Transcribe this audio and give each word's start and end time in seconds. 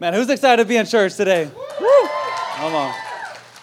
Man, 0.00 0.14
who's 0.14 0.30
excited 0.30 0.62
to 0.62 0.66
be 0.66 0.78
in 0.78 0.86
church 0.86 1.14
today? 1.14 1.44
Woo! 1.44 2.08
Come 2.54 2.74
on. 2.74 2.94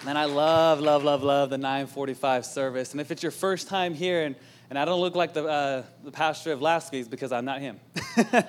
Man, 0.04 0.16
I 0.16 0.26
love, 0.26 0.78
love, 0.80 1.02
love, 1.02 1.24
love 1.24 1.50
the 1.50 1.58
945 1.58 2.46
service. 2.46 2.92
And 2.92 3.00
if 3.00 3.10
it's 3.10 3.24
your 3.24 3.32
first 3.32 3.66
time 3.66 3.92
here, 3.92 4.22
and, 4.22 4.36
and 4.70 4.78
I 4.78 4.84
don't 4.84 5.00
look 5.00 5.16
like 5.16 5.34
the, 5.34 5.44
uh, 5.44 5.82
the 6.04 6.12
pastor 6.12 6.52
of 6.52 6.62
last 6.62 6.92
week's 6.92 7.08
because 7.08 7.32
I'm 7.32 7.44
not 7.44 7.60
him. 7.60 7.80
uh, 8.32 8.42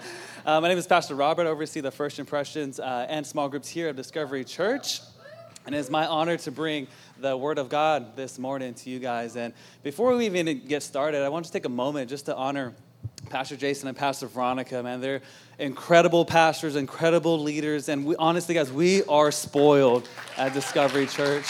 my 0.46 0.68
name 0.68 0.78
is 0.78 0.86
Pastor 0.86 1.16
Robert. 1.16 1.48
I 1.48 1.50
oversee 1.50 1.82
the 1.82 1.90
first 1.90 2.20
impressions 2.20 2.80
uh, 2.80 3.08
and 3.10 3.26
small 3.26 3.50
groups 3.50 3.68
here 3.68 3.88
at 3.88 3.96
Discovery 3.96 4.44
Church. 4.44 5.02
And 5.66 5.74
it's 5.74 5.90
my 5.90 6.06
honor 6.06 6.38
to 6.38 6.52
bring 6.52 6.86
the 7.18 7.36
Word 7.36 7.58
of 7.58 7.70
God 7.70 8.16
this 8.16 8.38
morning 8.38 8.76
to 8.76 8.92
you 8.92 9.00
guys. 9.00 9.36
And 9.36 9.52
before 9.82 10.16
we 10.16 10.28
even 10.28 10.68
get 10.68 10.84
started, 10.84 11.24
I 11.24 11.30
want 11.30 11.48
to 11.48 11.52
take 11.52 11.66
a 11.66 11.70
moment 11.70 12.12
just 12.12 12.28
to 12.28 12.36
honor 12.36 12.76
Pastor 13.30 13.56
Jason 13.56 13.88
and 13.88 13.96
Pastor 13.96 14.28
Veronica, 14.28 14.82
man. 14.82 15.02
They're 15.02 15.22
incredible 15.60 16.26
pastors, 16.26 16.76
incredible 16.76 17.40
leaders. 17.40 17.88
And 17.88 18.06
we, 18.06 18.16
honestly, 18.16 18.56
guys, 18.56 18.72
we 18.72 19.04
are 19.04 19.32
spoiled 19.32 20.10
at 20.36 20.54
Discovery 20.54 21.06
Church. 21.06 21.46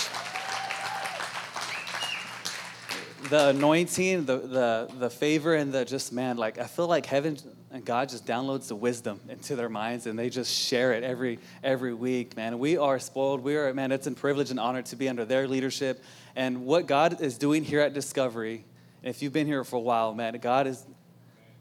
The 3.30 3.50
anointing, 3.50 4.26
the, 4.26 4.38
the, 4.38 4.92
the 4.98 5.10
favor, 5.10 5.56
and 5.56 5.72
the 5.72 5.86
just, 5.86 6.12
man, 6.12 6.38
like, 6.38 6.58
I 6.58 6.66
feel 6.66 6.88
like 6.88 7.06
heaven 7.06 7.38
and 7.72 7.86
God 7.86 8.10
just 8.10 8.26
downloads 8.26 8.68
the 8.68 8.76
wisdom 8.76 9.20
into 9.30 9.56
their 9.56 9.70
minds 9.70 10.08
and 10.08 10.18
they 10.18 10.30
just 10.30 10.52
share 10.52 10.94
it 10.94 11.04
every, 11.04 11.40
every 11.64 11.94
week, 11.94 12.36
man. 12.36 12.60
We 12.60 12.78
are 12.78 13.00
spoiled. 13.00 13.42
We 13.42 13.56
are, 13.56 13.74
man, 13.74 13.92
it's 13.92 14.08
a 14.08 14.12
privilege 14.12 14.50
and 14.50 14.60
honor 14.60 14.82
to 14.82 14.96
be 14.96 15.08
under 15.08 15.26
their 15.26 15.48
leadership. 15.48 16.04
And 16.36 16.66
what 16.66 16.88
God 16.88 17.22
is 17.22 17.38
doing 17.38 17.64
here 17.64 17.82
at 17.82 17.94
Discovery, 17.94 18.66
if 19.04 19.22
you've 19.22 19.34
been 19.34 19.48
here 19.48 19.64
for 19.64 19.76
a 19.76 19.82
while, 19.82 20.16
man, 20.16 20.34
God 20.42 20.66
is 20.66 20.84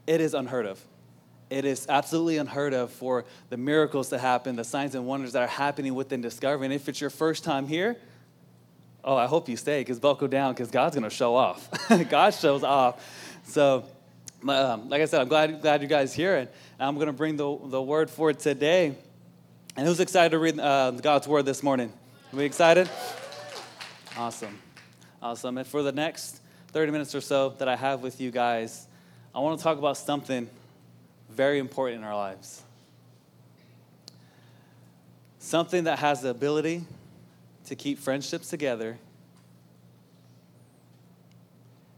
it 0.09 0.21
is 0.21 0.33
unheard 0.33 0.65
of. 0.65 0.81
It 1.51 1.65
is 1.65 1.85
absolutely 1.87 2.37
unheard 2.37 2.73
of 2.73 2.91
for 2.91 3.25
the 3.49 3.57
miracles 3.57 4.09
to 4.09 4.17
happen, 4.17 4.55
the 4.55 4.63
signs 4.63 4.95
and 4.95 5.05
wonders 5.05 5.33
that 5.33 5.43
are 5.43 5.47
happening 5.47 5.93
within 5.93 6.19
Discovery. 6.19 6.65
And 6.65 6.73
if 6.73 6.89
it's 6.89 6.99
your 6.99 7.11
first 7.11 7.43
time 7.43 7.67
here, 7.67 7.95
oh, 9.03 9.15
I 9.15 9.27
hope 9.27 9.47
you 9.47 9.55
stay 9.55 9.81
because 9.81 9.99
buckle 9.99 10.27
down 10.27 10.53
because 10.53 10.71
God's 10.71 10.95
going 10.95 11.07
to 11.07 11.15
show 11.15 11.35
off. 11.35 11.69
God 12.09 12.33
shows 12.33 12.63
off. 12.63 13.05
So, 13.43 13.85
um, 14.47 14.89
like 14.89 15.03
I 15.03 15.05
said, 15.05 15.21
I'm 15.21 15.27
glad, 15.27 15.61
glad 15.61 15.83
you 15.83 15.87
guys 15.87 16.11
here. 16.11 16.37
And 16.37 16.49
I'm 16.79 16.95
going 16.95 17.07
to 17.07 17.13
bring 17.13 17.37
the, 17.37 17.59
the 17.65 17.81
word 17.81 18.09
for 18.09 18.33
today. 18.33 18.95
And 19.77 19.87
who's 19.87 19.99
excited 19.99 20.31
to 20.31 20.39
read 20.39 20.59
uh, 20.59 20.89
God's 20.91 21.27
word 21.27 21.45
this 21.45 21.61
morning? 21.61 21.93
Are 22.33 22.35
we 22.35 22.45
excited? 22.45 22.89
Awesome. 24.17 24.57
Awesome. 25.21 25.59
And 25.59 25.67
for 25.67 25.83
the 25.83 25.91
next 25.91 26.41
30 26.69 26.91
minutes 26.91 27.13
or 27.13 27.21
so 27.21 27.49
that 27.59 27.67
I 27.67 27.75
have 27.75 28.01
with 28.01 28.19
you 28.19 28.31
guys, 28.31 28.87
I 29.33 29.39
want 29.39 29.59
to 29.59 29.63
talk 29.63 29.77
about 29.77 29.97
something 29.97 30.49
very 31.29 31.59
important 31.59 32.01
in 32.01 32.03
our 32.03 32.15
lives. 32.15 32.63
Something 35.39 35.85
that 35.85 35.99
has 35.99 36.21
the 36.21 36.29
ability 36.29 36.83
to 37.65 37.75
keep 37.75 37.99
friendships 37.99 38.49
together 38.49 38.97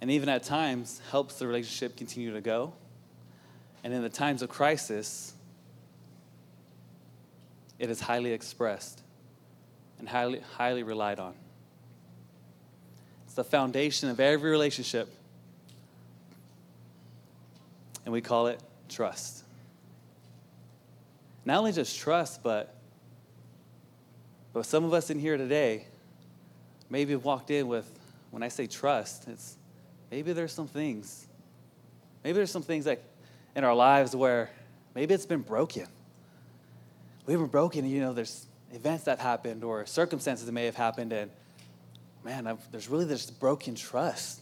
and 0.01 0.09
even 0.09 0.29
at 0.29 0.43
times 0.43 0.99
helps 1.11 1.35
the 1.35 1.47
relationship 1.47 1.95
continue 1.95 2.33
to 2.33 2.41
go. 2.41 2.73
And 3.83 3.93
in 3.93 4.01
the 4.01 4.09
times 4.09 4.41
of 4.41 4.49
crisis, 4.49 5.33
it 7.77 7.89
is 7.89 8.01
highly 8.01 8.33
expressed 8.33 9.01
and 9.99 10.09
highly, 10.09 10.41
highly 10.57 10.83
relied 10.83 11.19
on. 11.19 11.35
It's 13.25 13.35
the 13.35 13.43
foundation 13.43 14.09
of 14.09 14.19
every 14.19 14.49
relationship 14.49 15.07
and 18.05 18.13
we 18.13 18.21
call 18.21 18.47
it 18.47 18.59
trust. 18.89 19.44
Not 21.45 21.57
only 21.57 21.71
just 21.71 21.97
trust, 21.97 22.44
but, 22.44 22.75
but 24.53 24.66
some 24.66 24.83
of 24.83 24.94
us 24.94 25.09
in 25.09 25.19
here 25.19 25.38
today 25.38 25.88
maybe 26.89 27.13
have 27.13 27.23
walked 27.23 27.52
in 27.52 27.67
with, 27.67 27.89
when 28.31 28.44
I 28.44 28.47
say 28.47 28.67
trust, 28.67 29.27
it's 29.27 29.57
maybe 30.09 30.33
there's 30.33 30.51
some 30.51 30.67
things, 30.67 31.28
maybe 32.23 32.34
there's 32.34 32.51
some 32.51 32.62
things 32.62 32.85
that 32.85 33.01
in 33.56 33.63
our 33.63 33.75
lives 33.75 34.16
where 34.16 34.50
maybe 34.94 35.13
it's 35.13 35.25
been 35.25 35.41
broken. 35.41 35.88
We've 37.25 37.39
been 37.39 37.47
broken, 37.47 37.89
you 37.89 38.01
know, 38.01 38.13
there's 38.13 38.45
events 38.73 39.06
that 39.06 39.19
happened 39.19 39.63
or 39.63 39.85
circumstances 39.85 40.45
that 40.45 40.51
may 40.51 40.66
have 40.66 40.75
happened, 40.75 41.13
and 41.13 41.31
man, 42.23 42.47
I've, 42.47 42.72
there's 42.72 42.89
really 42.89 43.06
this 43.06 43.29
broken 43.31 43.75
trust 43.75 44.41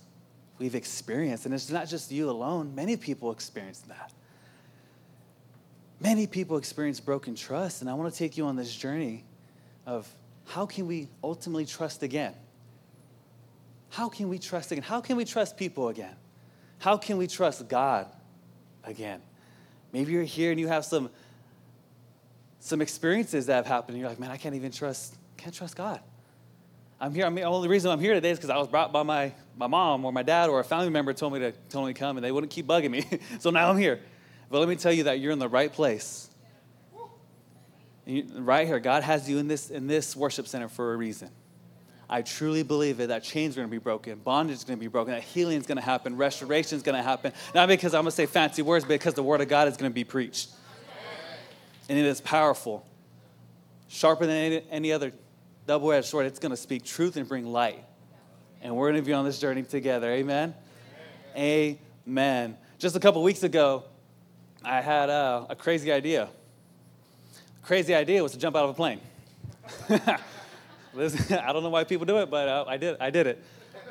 we've 0.60 0.76
experienced. 0.76 1.46
And 1.46 1.54
it's 1.56 1.70
not 1.70 1.88
just 1.88 2.12
you 2.12 2.30
alone, 2.30 2.76
many 2.76 2.98
people 2.98 3.32
experience 3.32 3.80
that. 3.88 4.14
Many 6.02 6.28
people 6.28 6.58
experience 6.58 7.00
broken 7.00 7.36
trust, 7.36 7.82
and 7.82 7.90
I 7.90 7.94
want 7.94 8.14
to 8.14 8.18
take 8.18 8.38
you 8.38 8.46
on 8.46 8.56
this 8.56 8.74
journey 8.74 9.24
of 9.86 10.08
how 10.46 10.66
can 10.66 10.88
we 10.88 11.10
ultimately 11.24 11.66
trust 11.66 12.04
again? 12.04 12.34
How 13.90 14.08
can 14.08 14.30
we 14.30 14.40
trust 14.40 14.72
again? 14.72 14.84
How 14.84 15.02
can 15.02 15.18
we 15.18 15.26
trust 15.26 15.58
people 15.58 15.90
again? 15.90 16.16
How 16.78 16.96
can 16.96 17.18
we 17.18 17.28
trust 17.28 17.68
God 17.68 18.08
again? 18.84 19.22
Maybe 19.92 20.14
you're 20.14 20.24
here 20.24 20.52
and 20.52 20.60
you 20.60 20.68
have 20.68 20.86
some, 20.86 21.10
some 22.60 22.82
experiences 22.82 23.48
that 23.48 23.56
have 23.56 23.66
happened, 23.66 23.96
and 23.96 24.02
you're 24.02 24.10
like, 24.10 24.20
man, 24.20 24.32
I 24.32 24.38
can't 24.38 24.56
even 24.56 24.72
trust, 24.72 25.16
can't 25.36 25.54
trust 25.54 25.76
God. 25.76 26.00
I'm 27.02 27.14
here. 27.14 27.26
I 27.26 27.30
mean, 27.30 27.44
the 27.44 27.44
only 27.44 27.70
reason 27.70 27.92
I'm 27.92 28.00
here 28.00 28.14
today 28.14 28.32
is 28.32 28.38
because 28.38 28.50
I 28.50 28.58
was 28.58 28.68
brought 28.68 28.92
by 28.92 29.04
my, 29.04 29.34
my 29.56 29.68
mom 29.68 30.04
or 30.04 30.12
my 30.12 30.24
dad 30.24 30.50
or 30.50 30.60
a 30.60 30.64
family 30.64 30.90
member 30.90 31.14
told 31.14 31.32
me 31.34 31.40
to 31.40 31.52
told 31.70 31.88
me 31.88 31.94
to 31.94 32.00
come, 32.00 32.18
and 32.18 32.26
they 32.26 32.32
wouldn't 32.32 32.52
keep 32.52 32.68
bugging 32.68 32.92
me. 32.92 33.06
so 33.40 33.52
now 33.52 33.70
I'm 33.70 33.78
here. 33.78 34.00
But 34.50 34.60
let 34.60 34.68
me 34.68 34.76
tell 34.76 34.92
you 34.92 35.04
that 35.04 35.20
you're 35.20 35.32
in 35.32 35.40
the 35.40 35.48
right 35.48 35.72
place. 35.72 36.30
You, 38.06 38.26
right 38.36 38.68
here, 38.68 38.80
God 38.80 39.04
has 39.04 39.30
you 39.30 39.38
in 39.38 39.48
this 39.48 39.70
in 39.70 39.88
this 39.88 40.16
worship 40.16 40.48
center 40.48 40.68
for 40.68 40.94
a 40.94 40.98
reason. 40.98 41.30
I 42.10 42.24
truly 42.24 42.64
believe 42.64 43.00
it 43.00 43.08
that 43.08 43.24
chains 43.24 43.56
are 43.56 43.62
going 43.62 43.68
to 43.68 43.72
be 43.72 43.78
broken, 43.78 44.18
bondage 44.18 44.58
is 44.58 44.64
going 44.64 44.80
to 44.80 44.82
be 44.82 44.88
broken, 44.88 45.14
that 45.14 45.22
healing 45.22 45.60
is 45.60 45.68
going 45.68 45.78
to 45.78 45.84
happen, 45.84 46.18
restoration 46.18 46.76
is 46.76 46.82
going 46.82 46.96
to 46.96 47.04
happen. 47.04 47.32
Not 47.54 47.68
because 47.68 47.94
I'm 47.94 48.02
going 48.02 48.10
to 48.10 48.16
say 48.16 48.26
fancy 48.26 48.64
words, 48.64 48.84
but 48.84 48.96
because 48.96 49.14
the 49.14 49.22
word 49.22 49.42
of 49.42 49.48
God 49.48 49.68
is 49.68 49.78
going 49.78 49.92
to 49.92 49.94
be 49.94 50.04
preached. 50.04 50.50
And 51.88 52.00
it 52.00 52.06
is 52.06 52.20
powerful, 52.20 52.84
sharper 53.90 54.26
than 54.26 54.36
any, 54.36 54.64
any 54.72 54.92
other 54.92 55.14
double 55.70 55.92
edged 55.92 56.08
sword. 56.08 56.26
It's 56.26 56.40
going 56.40 56.50
to 56.50 56.58
speak 56.58 56.84
truth 56.84 57.16
and 57.16 57.30
bring 57.30 57.46
light. 57.46 57.86
And 58.64 58.76
we're 58.76 58.90
going 58.90 59.04
to 59.04 59.06
be 59.06 59.14
on 59.14 59.24
this 59.24 59.38
journey 59.38 59.62
together. 59.62 60.12
Amen? 60.12 60.56
Amen. 61.36 61.78
Amen. 62.08 62.58
Just 62.80 62.96
a 62.96 63.00
couple 63.00 63.22
weeks 63.22 63.44
ago, 63.44 63.84
I 64.64 64.82
had 64.82 65.12
a, 65.12 65.46
a 65.48 65.56
crazy 65.56 65.92
idea. 65.92 66.28
The 67.62 67.68
crazy 67.68 67.94
idea 67.94 68.24
was 68.24 68.32
to 68.32 68.40
jump 68.40 68.56
out 68.56 68.64
of 68.64 68.72
a 68.72 68.74
plane. 68.74 69.00
I 69.90 71.54
don't 71.54 71.62
know 71.62 71.70
why 71.70 71.84
people 71.84 72.08
do 72.08 72.18
it, 72.18 72.32
but 72.32 72.48
uh, 72.48 72.66
I 72.68 72.78
did. 72.78 72.98
I 73.00 73.12
did 73.12 73.28
it. 73.28 73.44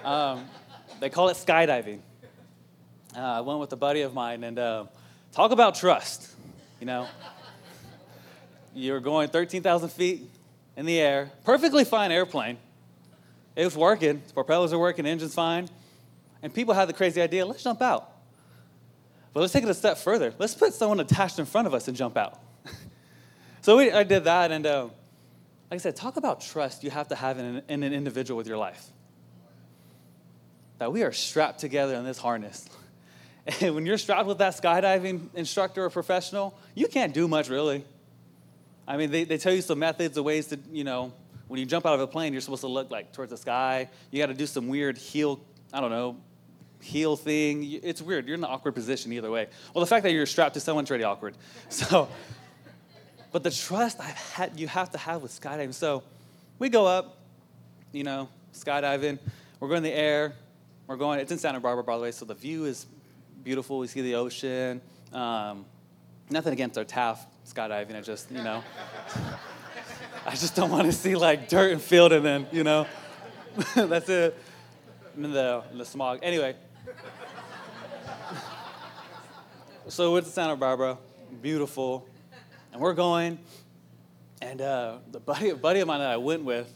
Um, 0.05 0.47
they 0.99 1.11
call 1.11 1.28
it 1.28 1.37
skydiving. 1.37 2.00
Uh, 3.17 3.21
I 3.21 3.41
went 3.43 3.61
with 3.61 3.72
a 3.72 3.77
buddy 3.77 4.00
of 4.00 4.12
mine, 4.12 4.43
and 4.43 4.59
uh, 4.59 4.87
talk 5.31 5.53
about 5.53 5.77
trust. 5.77 6.28
You 6.81 6.87
know, 6.87 7.06
you're 8.75 8.99
going 8.99 9.28
13,000 9.28 9.91
feet 9.91 10.28
in 10.78 10.87
the 10.87 11.00
air, 11.00 11.33
perfectly 11.43 11.84
fine 11.84 12.12
airplane. 12.12 12.56
It 13.56 13.65
was 13.65 13.77
working, 13.77 14.19
its 14.19 14.31
propellers 14.31 14.72
are 14.72 14.78
working, 14.78 15.06
engine's 15.06 15.34
fine. 15.34 15.69
And 16.41 16.55
people 16.55 16.72
had 16.72 16.89
the 16.89 16.93
crazy 16.93 17.21
idea 17.21 17.44
let's 17.44 17.65
jump 17.65 17.83
out. 17.83 18.12
But 19.34 19.41
let's 19.41 19.53
take 19.53 19.65
it 19.65 19.69
a 19.69 19.75
step 19.75 19.99
further. 19.99 20.33
Let's 20.38 20.55
put 20.55 20.72
someone 20.72 21.00
attached 21.00 21.41
in 21.41 21.47
front 21.47 21.67
of 21.67 21.75
us 21.75 21.88
and 21.88 21.97
jump 21.97 22.17
out. 22.17 22.41
so 23.61 23.77
we, 23.77 23.91
I 23.91 24.05
did 24.05 24.25
that, 24.25 24.53
and 24.53 24.65
uh, 24.65 24.83
like 25.69 25.72
I 25.72 25.77
said, 25.78 25.97
talk 25.97 26.17
about 26.17 26.43
trust 26.43 26.84
you 26.84 26.91
have 26.91 27.09
to 27.09 27.17
have 27.17 27.41
in 27.41 27.44
an, 27.44 27.62
in 27.69 27.83
an 27.83 27.93
individual 27.93 28.38
with 28.38 28.47
your 28.47 28.56
life. 28.56 28.87
That 30.78 30.93
we 30.93 31.03
are 31.03 31.12
strapped 31.12 31.59
together 31.59 31.97
in 31.97 32.05
this 32.05 32.19
harness. 32.19 32.69
And 33.62 33.75
when 33.75 33.87
you're 33.87 33.97
strapped 33.97 34.27
with 34.27 34.38
that 34.38 34.61
skydiving 34.61 35.31
instructor 35.33 35.83
or 35.83 35.88
professional, 35.88 36.55
you 36.75 36.87
can't 36.87 37.15
do 37.15 37.27
much 37.27 37.49
really. 37.49 37.83
I 38.88 38.97
mean, 38.97 39.10
they, 39.10 39.25
they 39.25 39.37
tell 39.37 39.53
you 39.53 39.60
some 39.60 39.78
methods 39.78 40.16
of 40.16 40.25
ways 40.25 40.46
to, 40.46 40.58
you 40.73 40.82
know, 40.82 41.12
when 41.46 41.61
you 41.61 41.67
jump 41.67 41.85
out 41.85 41.94
of 41.94 42.00
a 42.00 42.06
plane, 42.06 42.32
you're 42.32 42.40
supposed 42.40 42.62
to 42.62 42.69
look 42.69 42.90
like 42.90 43.12
towards 43.12 43.31
the 43.31 43.37
sky. 43.37 43.90
You 44.11 44.19
got 44.19 44.26
to 44.26 44.35
do 44.35 44.46
some 44.46 44.67
weird 44.67 44.96
heel, 44.96 45.40
I 45.73 45.81
don't 45.81 45.90
know, 45.90 46.17
heel 46.81 47.14
thing. 47.14 47.81
It's 47.82 48.00
weird. 48.00 48.26
You're 48.26 48.37
in 48.37 48.44
an 48.44 48.50
awkward 48.50 48.73
position 48.73 49.12
either 49.12 49.31
way. 49.31 49.49
Well, 49.75 49.85
the 49.85 49.88
fact 49.88 50.05
that 50.05 50.12
you're 50.12 50.26
strapped 50.26 50.55
to 50.55 50.61
someone's 50.61 50.90
already 50.90 51.05
awkward. 51.05 51.37
So, 51.69 52.08
but 53.31 53.43
the 53.43 53.50
trust 53.50 54.00
I've 54.00 54.17
had, 54.17 54.58
you 54.58 54.67
have 54.69 54.91
to 54.93 54.99
have 54.99 55.20
with 55.20 55.38
skydiving. 55.38 55.75
So, 55.75 56.02
we 56.58 56.70
go 56.70 56.87
up, 56.87 57.19
you 57.93 58.05
know, 58.05 58.31
skydiving. 58.55 59.19
We're 59.61 59.69
going 59.69 59.79
in 59.79 59.82
the 59.82 59.93
air. 59.93 60.32
We're 60.87 60.96
going. 60.96 61.20
It's 61.20 61.31
in 61.31 61.38
Santa 61.38 61.61
Barbara, 61.61 61.84
by 61.84 61.96
the 61.96 62.02
way. 62.02 62.11
So 62.11 62.25
the 62.25 62.34
view 62.34 62.64
is 62.64 62.87
beautiful. 63.44 63.79
We 63.79 63.87
see 63.87 64.00
the 64.00 64.14
ocean. 64.14 64.81
Um, 65.12 65.67
nothing 66.31 66.55
against 66.55 66.79
our 66.79 66.84
Taft 66.84 67.29
skydiving. 67.53 67.97
I 67.97 68.00
just, 68.00 68.31
you 68.31 68.43
know, 68.43 68.62
I 70.27 70.31
just 70.33 70.55
don't 70.55 70.71
want 70.71 70.87
to 70.87 70.93
see 70.93 71.17
like 71.17 71.49
dirt 71.49 71.73
and 71.73 71.81
field 71.81 72.12
and 72.12 72.25
then, 72.25 72.47
you 72.53 72.65
know, 72.65 72.87
that's 73.75 74.09
it. 74.09 74.37
I'm 75.17 75.25
in 75.25 75.33
the, 75.33 75.62
in 75.73 75.79
the 75.79 75.85
smog. 75.85 76.21
Anyway, 76.23 76.55
so 79.89 80.17
it's 80.17 80.31
Santa 80.31 80.56
Barbara, 80.56 80.99
beautiful, 81.43 82.06
and 82.73 82.81
we're 82.81 82.95
going, 82.95 83.39
And 84.41 84.61
uh, 84.61 84.99
the 85.11 85.21
buddy, 85.21 85.53
buddy 85.53 85.81
of 85.81 85.89
mine 85.89 86.01
that 86.01 86.11
I 86.11 86.17
went 86.19 86.44
with, 86.44 86.73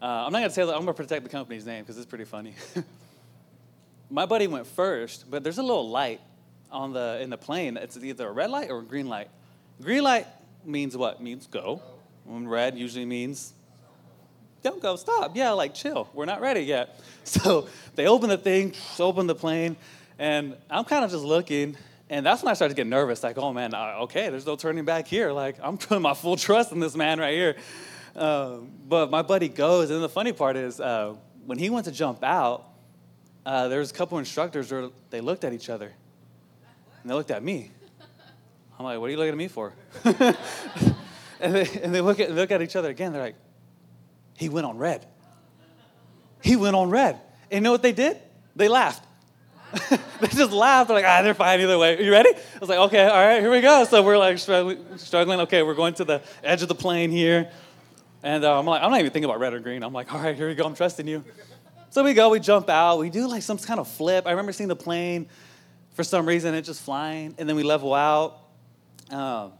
uh, 0.00 0.04
I'm 0.04 0.32
not 0.32 0.40
gonna 0.40 0.50
say 0.50 0.64
that. 0.64 0.72
I'm 0.72 0.80
gonna 0.80 0.94
protect 0.94 1.22
the 1.22 1.30
company's 1.30 1.64
name 1.64 1.82
because 1.82 1.96
it's 1.96 2.06
pretty 2.06 2.24
funny. 2.24 2.54
My 4.10 4.26
buddy 4.26 4.46
went 4.46 4.66
first, 4.66 5.30
but 5.30 5.42
there's 5.42 5.58
a 5.58 5.62
little 5.62 5.88
light 5.88 6.20
on 6.70 6.92
the 6.92 7.18
in 7.22 7.30
the 7.30 7.38
plane. 7.38 7.76
It's 7.76 7.96
either 7.96 8.28
a 8.28 8.32
red 8.32 8.50
light 8.50 8.70
or 8.70 8.80
a 8.80 8.82
green 8.82 9.08
light. 9.08 9.28
Green 9.80 10.02
light 10.02 10.26
means 10.64 10.96
what? 10.96 11.22
Means 11.22 11.46
go. 11.46 11.82
When 12.24 12.48
red 12.48 12.76
usually 12.76 13.04
means 13.04 13.52
don't 14.66 14.82
go, 14.82 14.96
stop. 14.96 15.36
Yeah, 15.36 15.52
like 15.52 15.74
chill. 15.74 16.08
We're 16.12 16.24
not 16.24 16.40
ready 16.40 16.62
yet. 16.62 17.00
So 17.24 17.66
they 17.96 18.06
open 18.06 18.28
the 18.28 18.38
thing, 18.38 18.72
open 19.00 19.26
the 19.26 19.34
plane, 19.34 19.76
and 20.16 20.56
I'm 20.70 20.84
kind 20.84 21.04
of 21.04 21.10
just 21.10 21.24
looking. 21.24 21.76
And 22.08 22.24
that's 22.24 22.40
when 22.40 22.52
I 22.52 22.54
started 22.54 22.74
to 22.74 22.80
get 22.80 22.86
nervous. 22.86 23.24
Like, 23.24 23.36
oh 23.36 23.52
man, 23.52 23.74
uh, 23.74 24.02
okay, 24.02 24.28
there's 24.28 24.46
no 24.46 24.54
turning 24.54 24.84
back 24.84 25.08
here. 25.08 25.32
Like, 25.32 25.56
I'm 25.60 25.76
putting 25.78 26.02
my 26.02 26.14
full 26.14 26.36
trust 26.36 26.70
in 26.70 26.78
this 26.78 26.94
man 26.94 27.18
right 27.18 27.34
here. 27.34 27.56
Uh, 28.14 28.58
but 28.88 29.10
my 29.10 29.22
buddy 29.22 29.48
goes, 29.48 29.90
and 29.90 30.00
the 30.04 30.08
funny 30.08 30.32
part 30.32 30.56
is, 30.56 30.80
uh, 30.80 31.16
when 31.46 31.58
he 31.58 31.68
went 31.68 31.86
to 31.86 31.92
jump 31.92 32.22
out, 32.22 32.64
uh, 33.44 33.66
there 33.66 33.80
was 33.80 33.90
a 33.90 33.94
couple 33.94 34.18
instructors 34.18 34.70
where 34.70 34.90
they 35.10 35.20
looked 35.20 35.42
at 35.42 35.52
each 35.52 35.68
other, 35.68 35.92
and 37.02 37.10
they 37.10 37.14
looked 37.14 37.32
at 37.32 37.42
me. 37.42 37.72
I'm 38.78 38.84
like, 38.84 38.98
what 38.98 39.06
are 39.06 39.10
you 39.10 39.16
looking 39.16 39.32
at 39.32 39.38
me 39.38 39.48
for? 39.48 39.72
and 40.04 41.54
they, 41.54 41.68
and 41.82 41.94
they 41.94 42.00
look, 42.00 42.20
at, 42.20 42.30
look 42.30 42.50
at 42.50 42.60
each 42.62 42.76
other 42.76 42.90
again. 42.90 43.12
They're 43.12 43.22
like, 43.22 43.36
he 44.36 44.48
went 44.48 44.66
on 44.66 44.76
red. 44.76 45.06
He 46.42 46.56
went 46.56 46.76
on 46.76 46.90
red. 46.90 47.18
And 47.50 47.56
you 47.56 47.60
know 47.62 47.72
what 47.72 47.82
they 47.82 47.92
did? 47.92 48.18
They 48.54 48.68
laughed. 48.68 49.02
they 50.20 50.28
just 50.28 50.52
laughed. 50.52 50.88
They're 50.88 50.96
like, 50.96 51.06
ah, 51.06 51.22
they're 51.22 51.34
fine 51.34 51.60
either 51.60 51.78
way. 51.78 51.96
Are 51.96 52.02
you 52.02 52.12
ready? 52.12 52.30
I 52.30 52.58
was 52.60 52.68
like, 52.68 52.78
okay, 52.78 53.06
all 53.06 53.26
right, 53.26 53.40
here 53.40 53.50
we 53.50 53.60
go. 53.60 53.84
So 53.84 54.02
we're 54.02 54.18
like 54.18 54.38
struggling. 54.38 55.40
Okay, 55.40 55.62
we're 55.62 55.74
going 55.74 55.94
to 55.94 56.04
the 56.04 56.22
edge 56.44 56.62
of 56.62 56.68
the 56.68 56.74
plane 56.74 57.10
here. 57.10 57.50
And 58.22 58.44
uh, 58.44 58.58
I'm 58.58 58.66
like, 58.66 58.82
I'm 58.82 58.90
not 58.90 59.00
even 59.00 59.10
thinking 59.10 59.28
about 59.28 59.40
red 59.40 59.54
or 59.54 59.60
green. 59.60 59.82
I'm 59.82 59.92
like, 59.92 60.12
all 60.12 60.20
right, 60.20 60.36
here 60.36 60.48
we 60.48 60.54
go. 60.54 60.64
I'm 60.64 60.74
trusting 60.74 61.06
you. 61.06 61.24
So 61.90 62.04
we 62.04 62.12
go, 62.12 62.28
we 62.28 62.40
jump 62.40 62.68
out, 62.68 62.98
we 62.98 63.08
do 63.08 63.26
like 63.26 63.42
some 63.42 63.56
kind 63.56 63.80
of 63.80 63.88
flip. 63.88 64.26
I 64.26 64.30
remember 64.30 64.52
seeing 64.52 64.68
the 64.68 64.76
plane 64.76 65.28
for 65.94 66.04
some 66.04 66.26
reason, 66.26 66.54
it 66.54 66.62
just 66.62 66.82
flying, 66.82 67.34
and 67.38 67.48
then 67.48 67.56
we 67.56 67.62
level 67.62 67.94
out. 67.94 68.38
Um, 69.10 69.52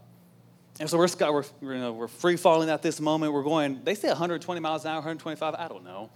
and 0.79 0.89
so 0.89 0.97
we're, 0.97 1.07
we're, 1.31 1.73
you 1.73 1.79
know, 1.79 1.93
we're 1.93 2.07
free 2.07 2.37
falling 2.37 2.69
at 2.69 2.81
this 2.81 2.99
moment. 2.99 3.33
We're 3.33 3.43
going, 3.43 3.81
they 3.83 3.95
say 3.95 4.09
120 4.09 4.61
miles 4.61 4.85
an 4.85 4.91
hour, 4.91 4.97
125, 4.97 5.55
I 5.55 5.67
don't 5.67 5.83
know. 5.83 6.11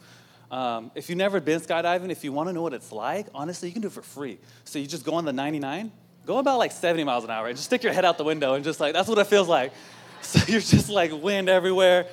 Um, 0.51 0.91
if 0.95 1.09
you've 1.09 1.17
never 1.17 1.39
been 1.39 1.59
skydiving, 1.61 2.11
if 2.11 2.23
you 2.23 2.31
want 2.31 2.49
to 2.49 2.53
know 2.53 2.61
what 2.61 2.73
it's 2.73 2.91
like, 2.91 3.27
honestly, 3.33 3.69
you 3.69 3.73
can 3.73 3.81
do 3.81 3.87
it 3.87 3.93
for 3.93 4.01
free. 4.01 4.37
So 4.65 4.79
you 4.79 4.85
just 4.85 5.05
go 5.05 5.13
on 5.13 5.25
the 5.25 5.33
99, 5.33 5.91
go 6.25 6.37
about 6.37 6.59
like 6.59 6.73
70 6.73 7.05
miles 7.05 7.23
an 7.23 7.31
hour, 7.31 7.47
and 7.47 7.55
just 7.55 7.67
stick 7.67 7.83
your 7.83 7.93
head 7.93 8.05
out 8.05 8.17
the 8.17 8.23
window, 8.23 8.53
and 8.53 8.63
just 8.63 8.79
like, 8.79 8.93
that's 8.93 9.07
what 9.07 9.17
it 9.17 9.27
feels 9.27 9.47
like. 9.47 9.73
So 10.23 10.39
you're 10.47 10.61
just 10.61 10.87
like 10.87 11.11
wind 11.11 11.49
everywhere, 11.49 12.05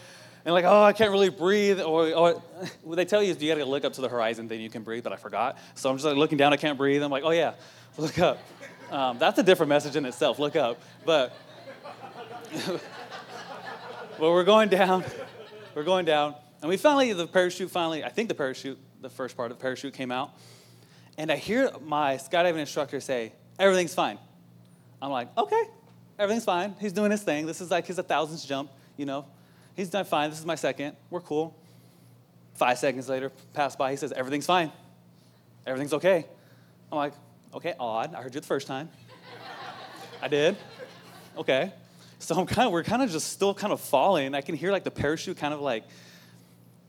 and 0.46 0.54
like, 0.54 0.64
oh, 0.64 0.82
I 0.82 0.94
can't 0.94 1.10
really 1.10 1.28
breathe. 1.28 1.78
Or, 1.78 2.10
or 2.10 2.42
what 2.82 2.96
they 2.96 3.04
tell 3.04 3.22
you 3.22 3.32
is 3.32 3.42
you 3.42 3.52
got 3.52 3.58
to 3.58 3.66
look 3.66 3.84
up 3.84 3.92
to 3.92 4.00
the 4.00 4.08
horizon, 4.08 4.48
then 4.48 4.60
you 4.60 4.70
can 4.70 4.82
breathe, 4.82 5.04
but 5.04 5.12
I 5.12 5.16
forgot. 5.16 5.58
So 5.74 5.90
I'm 5.90 5.96
just 5.96 6.06
like 6.06 6.16
looking 6.16 6.38
down, 6.38 6.54
I 6.54 6.56
can't 6.56 6.78
breathe. 6.78 7.02
I'm 7.02 7.10
like, 7.10 7.22
oh 7.22 7.32
yeah, 7.32 7.52
look 7.98 8.18
up. 8.18 8.38
Um, 8.90 9.18
that's 9.18 9.38
a 9.38 9.42
different 9.42 9.68
message 9.68 9.96
in 9.96 10.06
itself, 10.06 10.38
look 10.38 10.56
up. 10.56 10.80
But, 11.04 11.36
well, 14.18 14.32
we're 14.32 14.44
going 14.44 14.70
down. 14.70 15.04
We're 15.74 15.84
going 15.84 16.06
down. 16.06 16.34
And 16.62 16.68
we 16.68 16.76
finally, 16.76 17.12
the 17.12 17.26
parachute 17.26 17.70
finally, 17.70 18.02
I 18.02 18.08
think 18.08 18.28
the 18.28 18.34
parachute, 18.34 18.78
the 19.00 19.10
first 19.10 19.36
part 19.36 19.50
of 19.50 19.58
the 19.58 19.62
parachute 19.62 19.94
came 19.94 20.10
out. 20.10 20.30
And 21.18 21.30
I 21.30 21.36
hear 21.36 21.70
my 21.84 22.14
skydiving 22.16 22.58
instructor 22.58 23.00
say, 23.00 23.32
everything's 23.58 23.94
fine. 23.94 24.18
I'm 25.02 25.10
like, 25.10 25.36
okay, 25.36 25.62
everything's 26.18 26.44
fine. 26.44 26.74
He's 26.80 26.92
doing 26.92 27.10
his 27.10 27.22
thing. 27.22 27.46
This 27.46 27.60
is 27.60 27.70
like 27.70 27.86
his 27.86 27.98
1,000th 27.98 28.46
jump, 28.46 28.70
you 28.96 29.04
know. 29.04 29.26
He's 29.76 29.90
done 29.90 30.04
fine. 30.04 30.30
This 30.30 30.38
is 30.38 30.46
my 30.46 30.54
second. 30.54 30.96
We're 31.10 31.20
cool. 31.20 31.54
Five 32.54 32.78
seconds 32.78 33.08
later, 33.08 33.30
pass 33.52 33.76
by. 33.76 33.90
He 33.90 33.96
says, 33.96 34.12
everything's 34.12 34.46
fine. 34.46 34.72
Everything's 35.66 35.92
okay. 35.92 36.26
I'm 36.90 36.98
like, 36.98 37.12
okay, 37.54 37.74
odd. 37.78 38.14
I 38.14 38.22
heard 38.22 38.34
you 38.34 38.40
the 38.40 38.46
first 38.46 38.66
time. 38.66 38.88
I 40.20 40.28
did. 40.28 40.56
Okay. 41.36 41.72
So 42.18 42.36
I'm 42.36 42.46
kind 42.46 42.66
of, 42.66 42.72
we're 42.72 42.82
kind 42.82 43.02
of 43.02 43.10
just 43.10 43.28
still 43.32 43.54
kind 43.54 43.72
of 43.72 43.80
falling. 43.80 44.34
I 44.34 44.40
can 44.40 44.56
hear 44.56 44.72
like 44.72 44.84
the 44.84 44.90
parachute 44.90 45.36
kind 45.36 45.54
of 45.54 45.60
like 45.60 45.84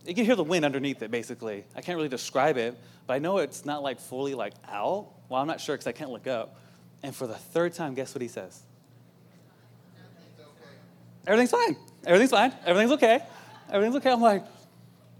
you 0.05 0.15
can 0.15 0.25
hear 0.25 0.35
the 0.35 0.43
wind 0.43 0.65
underneath 0.65 1.01
it, 1.01 1.11
basically. 1.11 1.65
I 1.75 1.81
can't 1.81 1.95
really 1.95 2.09
describe 2.09 2.57
it, 2.57 2.77
but 3.05 3.13
I 3.13 3.19
know 3.19 3.37
it's 3.37 3.65
not 3.65 3.83
like 3.83 3.99
fully 3.99 4.33
like 4.33 4.53
out. 4.67 5.07
Well, 5.27 5.41
I'm 5.41 5.47
not 5.47 5.61
sure 5.61 5.75
because 5.75 5.87
I 5.87 5.91
can't 5.91 6.09
look 6.09 6.25
up. 6.25 6.59
And 7.03 7.15
for 7.15 7.27
the 7.27 7.35
third 7.35 7.73
time, 7.73 7.93
guess 7.93 8.15
what 8.15 8.21
he 8.21 8.27
says? 8.27 8.61
Everything's 11.27 11.51
fine. 11.51 11.75
Everything's 12.05 12.31
fine. 12.31 12.53
Everything's 12.65 12.93
okay. 12.93 13.19
Everything's 13.69 13.97
okay. 13.97 14.11
I'm 14.11 14.21
like, 14.21 14.45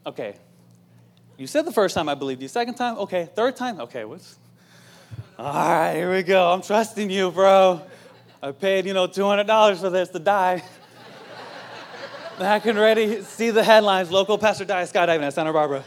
okay. 0.05 0.35
You 1.37 1.45
said 1.45 1.65
the 1.65 1.71
first 1.71 1.93
time 1.93 2.09
I 2.09 2.15
believed 2.15 2.41
you. 2.41 2.47
Second 2.47 2.73
time, 2.73 2.97
okay. 2.97 3.29
Third 3.35 3.55
time, 3.55 3.79
okay. 3.81 4.05
What's? 4.05 4.37
All 5.39 5.53
right, 5.53 5.93
here 5.93 6.13
we 6.13 6.21
go. 6.21 6.51
I'm 6.51 6.61
trusting 6.61 7.09
you, 7.09 7.31
bro. 7.31 7.81
I 8.43 8.51
paid, 8.51 8.85
you 8.85 8.93
know, 8.93 9.07
$200 9.07 9.79
for 9.79 9.89
this 9.89 10.09
to 10.09 10.19
die. 10.19 10.61
I 12.39 12.59
can 12.59 12.77
already 12.77 13.21
see 13.21 13.49
the 13.49 13.63
headlines 13.63 14.11
local 14.11 14.37
pastor 14.37 14.65
dies 14.65 14.91
skydiving 14.91 15.21
at 15.21 15.33
Santa 15.33 15.53
Barbara. 15.53 15.85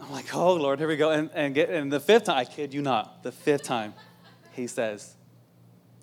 I'm 0.00 0.12
like, 0.12 0.32
oh, 0.32 0.54
Lord, 0.54 0.78
here 0.78 0.86
we 0.86 0.96
go. 0.96 1.10
And, 1.10 1.30
and, 1.34 1.52
get, 1.52 1.68
and 1.68 1.92
the 1.92 1.98
fifth 1.98 2.26
time, 2.26 2.38
I 2.38 2.44
kid 2.44 2.72
you 2.72 2.80
not, 2.80 3.24
the 3.24 3.32
fifth 3.32 3.64
time, 3.64 3.92
he 4.52 4.68
says, 4.68 5.16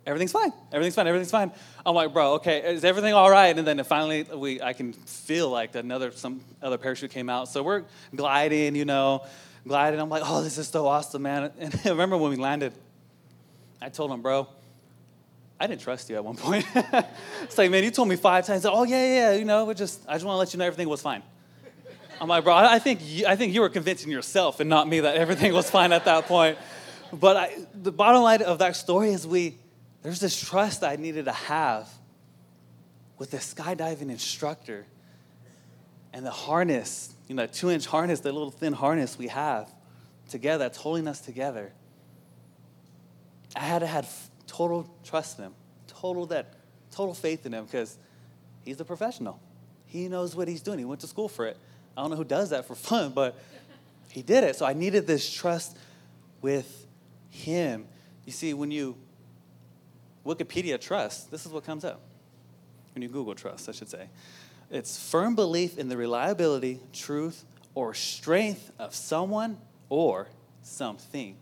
everything's 0.06 0.34
fine. 0.34 0.52
Everything's 0.74 0.96
fine. 0.96 1.08
Everything's 1.08 1.32
fine. 1.32 1.54
I'm 1.86 1.96
like, 1.96 2.12
bro, 2.12 2.34
okay, 2.34 2.74
is 2.74 2.84
everything 2.84 3.14
all 3.14 3.32
right? 3.32 3.58
And 3.58 3.66
then 3.66 3.82
finally, 3.86 4.24
we, 4.24 4.62
I 4.62 4.74
can 4.74 4.92
feel 4.92 5.50
like 5.50 5.74
another, 5.76 6.12
some 6.12 6.42
other 6.62 6.78
parachute 6.78 7.12
came 7.12 7.30
out. 7.30 7.48
So 7.48 7.64
we're 7.64 7.86
gliding, 8.14 8.76
you 8.76 8.84
know, 8.84 9.26
gliding. 9.68 10.00
I'm 10.00 10.10
like, 10.10 10.24
oh, 10.26 10.42
this 10.42 10.58
is 10.58 10.68
so 10.68 10.88
awesome, 10.88 11.24
man. 11.24 11.52
And 11.60 11.80
I 11.86 11.90
remember 11.90 12.18
when 12.18 12.32
we 12.32 12.38
landed, 12.38 12.74
I 13.82 13.90
told 13.90 14.12
him, 14.12 14.22
bro, 14.22 14.48
I 15.60 15.68
didn't 15.68 15.82
trust 15.82 16.10
you 16.10 16.16
at 16.16 16.24
one 16.24 16.36
point. 16.36 16.66
it's 17.44 17.58
like, 17.58 17.72
man, 17.72 17.84
you 17.84 17.92
told 17.92 18.08
me 18.08 18.16
five 18.16 18.46
times. 18.46 18.66
Oh 18.66 18.84
yeah, 18.84 19.06
yeah, 19.06 19.34
you 19.34 19.46
know, 19.46 19.66
we 19.66 19.74
just 19.74 20.02
I 20.08 20.14
just 20.14 20.26
want 20.26 20.36
to 20.36 20.40
let 20.40 20.54
you 20.54 20.60
know 20.60 20.66
everything 20.66 20.88
was 20.88 21.02
fine. 21.02 21.24
I'm 22.20 22.28
like, 22.28 22.44
bro, 22.44 22.56
I 22.56 22.80
think 22.80 23.00
you, 23.04 23.28
I 23.28 23.36
think 23.36 23.54
you 23.54 23.62
were 23.62 23.70
convincing 23.70 24.12
yourself 24.12 24.60
and 24.60 24.70
not 24.70 24.88
me 24.88 25.02
that 25.02 25.16
everything 25.16 25.54
was 25.54 25.70
fine 25.70 25.92
at 25.92 26.06
that 26.06 26.26
point. 26.26 26.58
But 27.14 27.38
I, 27.38 27.56
the 27.74 27.92
bottom 27.92 28.24
line 28.24 28.42
of 28.42 28.60
that 28.60 28.76
story 28.76 29.12
is 29.12 29.26
we 29.26 29.58
there's 30.02 30.20
this 30.20 30.40
trust 30.40 30.84
I 30.84 30.96
needed 30.96 31.26
to 31.26 31.32
have 31.32 31.90
with 33.18 33.32
this 33.32 33.54
skydiving 33.54 34.10
instructor 34.10 34.86
and 36.14 36.26
the 36.26 36.32
harness, 36.32 37.14
you 37.28 37.36
know, 37.36 37.46
two 37.46 37.70
inch 37.70 37.86
harness, 37.86 38.22
the 38.22 38.32
little 38.32 38.52
thin 38.52 38.74
harness 38.74 39.18
we 39.18 39.28
have 39.28 39.72
together 40.30 40.66
that's 40.66 40.78
holding 40.78 41.08
us 41.08 41.22
together. 41.22 41.72
I 43.56 43.62
had 43.62 43.80
to 43.80 43.88
have 43.88 44.10
total 44.46 44.90
trust 45.04 45.40
in 45.40 45.46
him, 45.46 45.54
total 45.88 46.26
that, 46.28 46.54
total 46.92 47.14
faith 47.14 47.46
in 47.46 47.54
him 47.54 47.66
because 47.66 47.98
he's 48.64 48.80
a 48.80 48.86
professional. 48.86 49.40
He 49.86 50.08
knows 50.08 50.36
what 50.36 50.48
he's 50.48 50.62
doing. 50.62 50.80
He 50.80 50.86
went 50.86 51.02
to 51.02 51.08
school 51.08 51.30
for 51.30 51.46
it. 51.48 51.58
I 51.96 52.02
don't 52.02 52.12
know 52.12 52.18
who 52.18 52.24
does 52.24 52.52
that 52.52 52.66
for 52.66 52.76
fun, 52.76 53.12
but 53.12 53.38
he 54.10 54.22
did 54.22 54.44
it. 54.44 54.56
So 54.56 54.66
I 54.66 54.74
needed 54.74 55.08
this 55.08 55.32
trust 55.32 55.78
with 56.42 56.86
him. 57.30 57.88
You 58.26 58.32
see, 58.32 58.54
when 58.54 58.72
you 58.72 58.96
Wikipedia 60.26 60.80
trust, 60.80 61.32
this 61.32 61.46
is 61.46 61.52
what 61.52 61.64
comes 61.64 61.86
up. 61.86 62.02
When 62.94 63.02
you 63.02 63.08
Google 63.08 63.36
trust, 63.36 63.70
I 63.70 63.72
should 63.72 63.90
say. 63.90 64.10
It's 64.70 64.98
firm 65.10 65.36
belief 65.36 65.78
in 65.78 65.90
the 65.90 65.98
reliability, 65.98 66.82
truth, 66.92 67.46
or 67.74 67.94
strength 67.94 68.72
of 68.80 68.94
someone 68.94 69.58
or 69.90 70.28
something. 70.62 71.38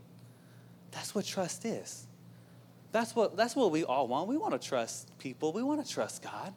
That's 0.91 1.15
what 1.15 1.25
trust 1.25 1.65
is. 1.65 2.05
That's 2.91 3.15
what, 3.15 3.35
that's 3.35 3.55
what 3.55 3.71
we 3.71 3.83
all 3.83 4.07
want. 4.07 4.29
We 4.29 4.37
want 4.37 4.59
to 4.59 4.67
trust 4.67 5.17
people, 5.19 5.51
we 5.51 5.63
want 5.63 5.85
to 5.85 5.91
trust 5.91 6.23
God. 6.23 6.53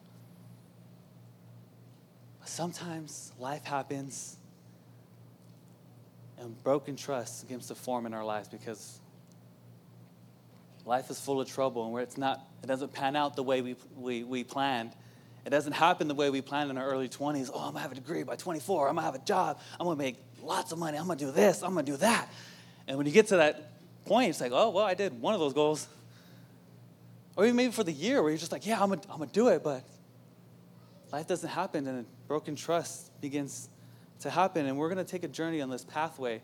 But 2.39 2.49
sometimes 2.49 3.33
life 3.39 3.65
happens 3.65 4.37
and 6.39 6.63
broken 6.63 6.97
trust 6.97 7.47
begins 7.47 7.67
to 7.69 7.75
form 7.75 8.07
in 8.07 8.15
our 8.15 8.25
lives 8.25 8.49
because 8.49 9.01
life 10.85 11.11
is 11.11 11.21
full 11.21 11.41
of 11.41 11.49
trouble 11.49 11.85
and 11.85 11.93
where 11.93 12.03
it's 12.03 12.17
not, 12.17 12.47
it 12.63 12.67
doesn't 12.67 12.93
pan 12.93 13.17
out 13.17 13.35
the 13.35 13.43
way 13.43 13.61
we, 13.61 13.77
we, 13.97 14.23
we 14.23 14.45
planned. 14.45 14.93
It 15.45 15.51
doesn't 15.51 15.73
happen 15.73 16.09
the 16.09 16.15
way 16.15 16.31
we 16.31 16.41
planned 16.41 16.71
in 16.71 16.79
our 16.79 16.87
early 16.87 17.09
20s. 17.09 17.51
Oh, 17.53 17.61
I'm 17.61 17.73
gonna 17.73 17.81
have 17.81 17.93
a 17.93 17.95
degree 17.95 18.23
by 18.23 18.37
24. 18.37 18.89
I'm 18.89 18.95
gonna 18.97 19.07
have 19.07 19.15
a 19.15 19.25
job. 19.25 19.61
I'm 19.79 19.87
gonna 19.87 19.97
make 19.97 20.17
lots 20.43 20.73
of 20.73 20.79
money. 20.79 20.99
I'm 20.99 21.07
gonna 21.07 21.19
do 21.19 21.31
this. 21.31 21.63
I'm 21.63 21.71
gonna 21.71 21.85
do 21.85 21.97
that. 21.97 22.29
And 22.87 22.97
when 22.97 23.07
you 23.07 23.13
get 23.13 23.29
to 23.29 23.37
that 23.37 23.73
point, 24.05 24.31
it's 24.31 24.41
like, 24.41 24.53
oh, 24.53 24.71
well, 24.71 24.85
I 24.85 24.95
did 24.95 25.21
one 25.21 25.35
of 25.35 25.41
those 25.41 25.53
goals. 25.53 25.87
Or 27.37 27.45
even 27.45 27.55
maybe 27.55 27.73
for 27.73 27.85
the 27.85 27.93
year 27.93 28.21
where 28.21 28.33
you're 28.33 28.39
just 28.39 28.51
like, 28.51 28.67
yeah, 28.67 28.83
I'm 28.83 28.89
going 28.89 29.01
to 29.01 29.27
do 29.27 29.47
it, 29.47 29.63
but 29.63 29.85
life 31.13 31.29
doesn't 31.29 31.49
happen 31.49 31.87
and 31.87 32.05
broken 32.27 32.57
trust 32.57 33.13
begins 33.21 33.69
to 34.23 34.31
happen. 34.31 34.67
And 34.67 34.77
we're 34.77 34.93
to 34.93 35.05
take 35.05 35.23
a 35.23 35.29
journey 35.29 35.61
on 35.61 35.71
this 35.71 35.85
pathway 35.85 36.43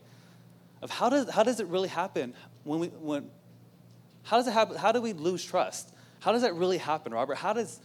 of 0.82 0.90
how 0.90 1.08
does, 1.08 1.28
how 1.30 1.42
does 1.42 1.58
it 1.58 1.66
really 1.66 1.88
happen 1.88 2.32
when 2.62 2.78
we, 2.78 2.86
when, 2.88 3.28
how 4.22 4.36
does 4.36 4.46
it 4.46 4.52
happen? 4.52 4.76
How 4.76 4.92
do 4.92 5.00
we 5.00 5.14
lose 5.14 5.44
trust? 5.44 5.92
How 6.20 6.30
does 6.30 6.42
that 6.42 6.54
really 6.54 6.78
happen, 6.78 7.12
Robert? 7.12 7.38
How 7.38 7.52
does, 7.52 7.80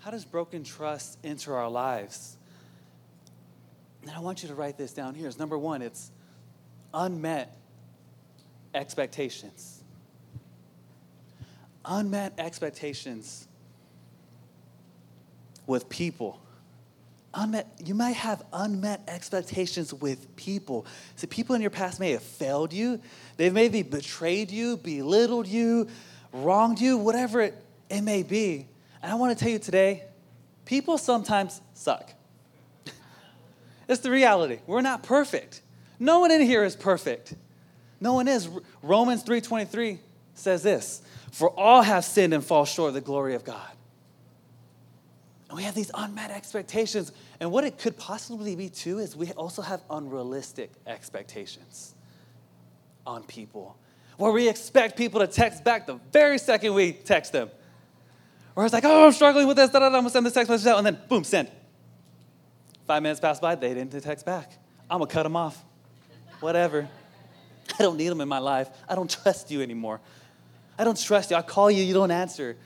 how 0.00 0.10
does 0.10 0.24
broken 0.24 0.64
trust 0.64 1.18
enter 1.22 1.54
our 1.54 1.70
lives? 1.70 2.36
And 4.02 4.10
I 4.10 4.20
want 4.20 4.42
you 4.42 4.48
to 4.48 4.54
write 4.54 4.78
this 4.78 4.92
down 4.92 5.14
here. 5.14 5.28
Is 5.28 5.38
number 5.38 5.58
one, 5.58 5.82
it's 5.82 6.10
unmet 6.92 7.54
expectations. 8.74 9.82
Unmet 11.84 12.32
expectations 12.38 13.46
with 15.66 15.88
people. 15.90 16.40
Unmet, 17.34 17.68
you 17.84 17.94
might 17.94 18.16
have 18.16 18.42
unmet 18.54 19.02
expectations 19.06 19.92
with 19.92 20.34
people. 20.34 20.86
So 21.16 21.26
people 21.26 21.54
in 21.54 21.60
your 21.60 21.70
past 21.70 22.00
may 22.00 22.12
have 22.12 22.22
failed 22.22 22.72
you. 22.72 23.00
They've 23.36 23.52
maybe 23.52 23.82
betrayed 23.82 24.50
you, 24.50 24.78
belittled 24.78 25.46
you, 25.46 25.88
wronged 26.32 26.80
you, 26.80 26.96
whatever 26.96 27.42
it, 27.42 27.54
it 27.90 28.00
may 28.00 28.22
be. 28.22 28.66
And 29.02 29.10
I 29.10 29.14
want 29.14 29.36
to 29.36 29.42
tell 29.42 29.52
you 29.52 29.58
today, 29.58 30.04
people 30.64 30.98
sometimes 30.98 31.60
suck. 31.74 32.12
it's 33.88 34.00
the 34.00 34.10
reality. 34.10 34.58
We're 34.66 34.82
not 34.82 35.02
perfect. 35.02 35.62
No 35.98 36.20
one 36.20 36.30
in 36.30 36.40
here 36.40 36.64
is 36.64 36.76
perfect. 36.76 37.34
No 38.00 38.14
one 38.14 38.28
is. 38.28 38.48
Romans 38.82 39.22
3:23 39.22 40.00
says 40.34 40.62
this, 40.62 41.02
"For 41.30 41.50
all 41.50 41.82
have 41.82 42.04
sinned 42.04 42.32
and 42.32 42.44
fall 42.44 42.64
short 42.64 42.88
of 42.88 42.94
the 42.94 43.00
glory 43.00 43.34
of 43.34 43.44
God." 43.44 43.70
And 45.50 45.56
we 45.56 45.64
have 45.64 45.74
these 45.74 45.90
unmet 45.92 46.30
expectations. 46.30 47.12
And 47.40 47.50
what 47.50 47.64
it 47.64 47.76
could 47.76 47.96
possibly 47.98 48.54
be 48.54 48.68
too 48.68 49.00
is 49.00 49.16
we 49.16 49.32
also 49.32 49.62
have 49.62 49.82
unrealistic 49.90 50.70
expectations 50.86 51.94
on 53.04 53.24
people, 53.24 53.76
where 54.16 54.30
we 54.30 54.48
expect 54.48 54.96
people 54.96 55.20
to 55.20 55.26
text 55.26 55.64
back 55.64 55.86
the 55.86 55.98
very 56.12 56.38
second 56.38 56.74
we 56.74 56.92
text 56.92 57.32
them. 57.32 57.50
Or 58.60 58.66
it's 58.66 58.74
like, 58.74 58.84
oh, 58.84 59.06
I'm 59.06 59.12
struggling 59.12 59.46
with 59.46 59.56
this, 59.56 59.70
da, 59.70 59.78
da, 59.78 59.88
da, 59.88 59.96
I'm 59.96 60.02
gonna 60.02 60.10
send 60.10 60.26
this 60.26 60.34
text 60.34 60.50
message 60.50 60.66
out, 60.66 60.76
and 60.76 60.86
then 60.86 60.98
boom, 61.08 61.24
send. 61.24 61.50
Five 62.86 63.02
minutes 63.02 63.18
pass 63.18 63.40
by, 63.40 63.54
they 63.54 63.72
didn't 63.72 63.98
text 64.02 64.26
back. 64.26 64.52
I'm 64.90 64.98
gonna 64.98 65.10
cut 65.10 65.22
them 65.22 65.34
off. 65.34 65.64
Whatever. 66.40 66.86
I 67.78 67.82
don't 67.82 67.96
need 67.96 68.10
them 68.10 68.20
in 68.20 68.28
my 68.28 68.36
life. 68.36 68.68
I 68.86 68.96
don't 68.96 69.08
trust 69.08 69.50
you 69.50 69.62
anymore. 69.62 70.02
I 70.78 70.84
don't 70.84 71.02
trust 71.02 71.30
you. 71.30 71.38
I 71.38 71.40
call 71.40 71.70
you, 71.70 71.82
you 71.82 71.94
don't 71.94 72.10
answer. 72.10 72.58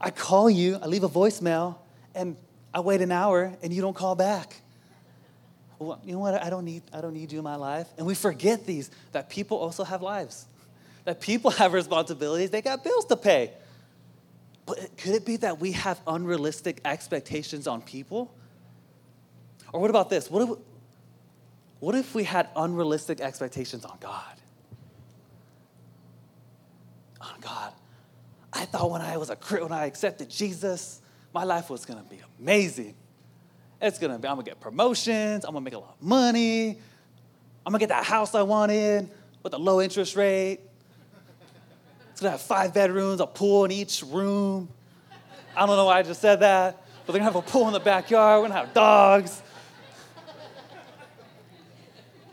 I 0.00 0.10
call 0.10 0.50
you, 0.50 0.76
I 0.82 0.86
leave 0.86 1.04
a 1.04 1.08
voicemail, 1.08 1.76
and 2.12 2.36
I 2.74 2.80
wait 2.80 3.00
an 3.00 3.12
hour 3.12 3.56
and 3.62 3.72
you 3.72 3.80
don't 3.80 3.94
call 3.94 4.16
back. 4.16 4.56
Well, 5.78 6.00
you 6.04 6.14
know 6.14 6.18
what? 6.18 6.42
I 6.42 6.50
don't 6.50 6.64
need 6.64 6.82
I 6.92 7.00
don't 7.00 7.14
need 7.14 7.30
you 7.30 7.38
in 7.38 7.44
my 7.44 7.54
life. 7.54 7.86
And 7.96 8.08
we 8.08 8.16
forget 8.16 8.66
these 8.66 8.90
that 9.12 9.30
people 9.30 9.56
also 9.56 9.84
have 9.84 10.02
lives. 10.02 10.46
That 11.04 11.20
people 11.20 11.50
have 11.62 11.74
responsibilities. 11.74 12.50
They 12.50 12.60
got 12.60 12.82
bills 12.82 13.04
to 13.04 13.16
pay. 13.16 13.52
But 14.66 14.96
could 14.96 15.14
it 15.14 15.26
be 15.26 15.36
that 15.38 15.60
we 15.60 15.72
have 15.72 16.00
unrealistic 16.06 16.80
expectations 16.84 17.66
on 17.66 17.82
people? 17.82 18.34
Or 19.72 19.80
what 19.80 19.90
about 19.90 20.08
this? 20.08 20.30
What 20.30 20.48
if, 20.48 20.58
what 21.80 21.94
if 21.94 22.14
we 22.14 22.24
had 22.24 22.48
unrealistic 22.56 23.20
expectations 23.20 23.84
on 23.84 23.98
God? 24.00 24.36
On 27.20 27.40
God. 27.40 27.72
I 28.52 28.64
thought 28.66 28.90
when 28.90 29.02
I 29.02 29.16
was 29.16 29.30
a 29.30 29.34
when 29.34 29.72
I 29.72 29.86
accepted 29.86 30.30
Jesus, 30.30 31.00
my 31.34 31.44
life 31.44 31.68
was 31.68 31.84
gonna 31.84 32.04
be 32.08 32.20
amazing. 32.38 32.94
It's 33.82 33.98
gonna 33.98 34.18
be, 34.18 34.28
I'm 34.28 34.36
gonna 34.36 34.44
get 34.44 34.60
promotions, 34.60 35.44
I'm 35.44 35.52
gonna 35.52 35.64
make 35.64 35.74
a 35.74 35.78
lot 35.78 35.96
of 36.00 36.06
money, 36.06 36.70
I'm 37.66 37.72
gonna 37.72 37.78
get 37.78 37.88
that 37.88 38.04
house 38.04 38.34
I 38.34 38.42
wanted 38.42 39.10
with 39.42 39.52
a 39.52 39.58
low 39.58 39.80
interest 39.80 40.14
rate. 40.16 40.60
It's 42.14 42.20
gonna 42.20 42.30
have 42.30 42.42
five 42.42 42.72
bedrooms, 42.72 43.20
a 43.20 43.26
pool 43.26 43.64
in 43.64 43.72
each 43.72 44.04
room. 44.04 44.68
I 45.56 45.66
don't 45.66 45.74
know 45.74 45.86
why 45.86 45.98
I 45.98 46.02
just 46.04 46.20
said 46.20 46.38
that, 46.38 46.80
but 47.04 47.12
they're 47.12 47.18
gonna 47.18 47.32
have 47.32 47.34
a 47.34 47.42
pool 47.42 47.66
in 47.66 47.72
the 47.72 47.80
backyard, 47.80 48.40
we're 48.40 48.46
gonna 48.50 48.60
have 48.60 48.72
dogs. 48.72 49.42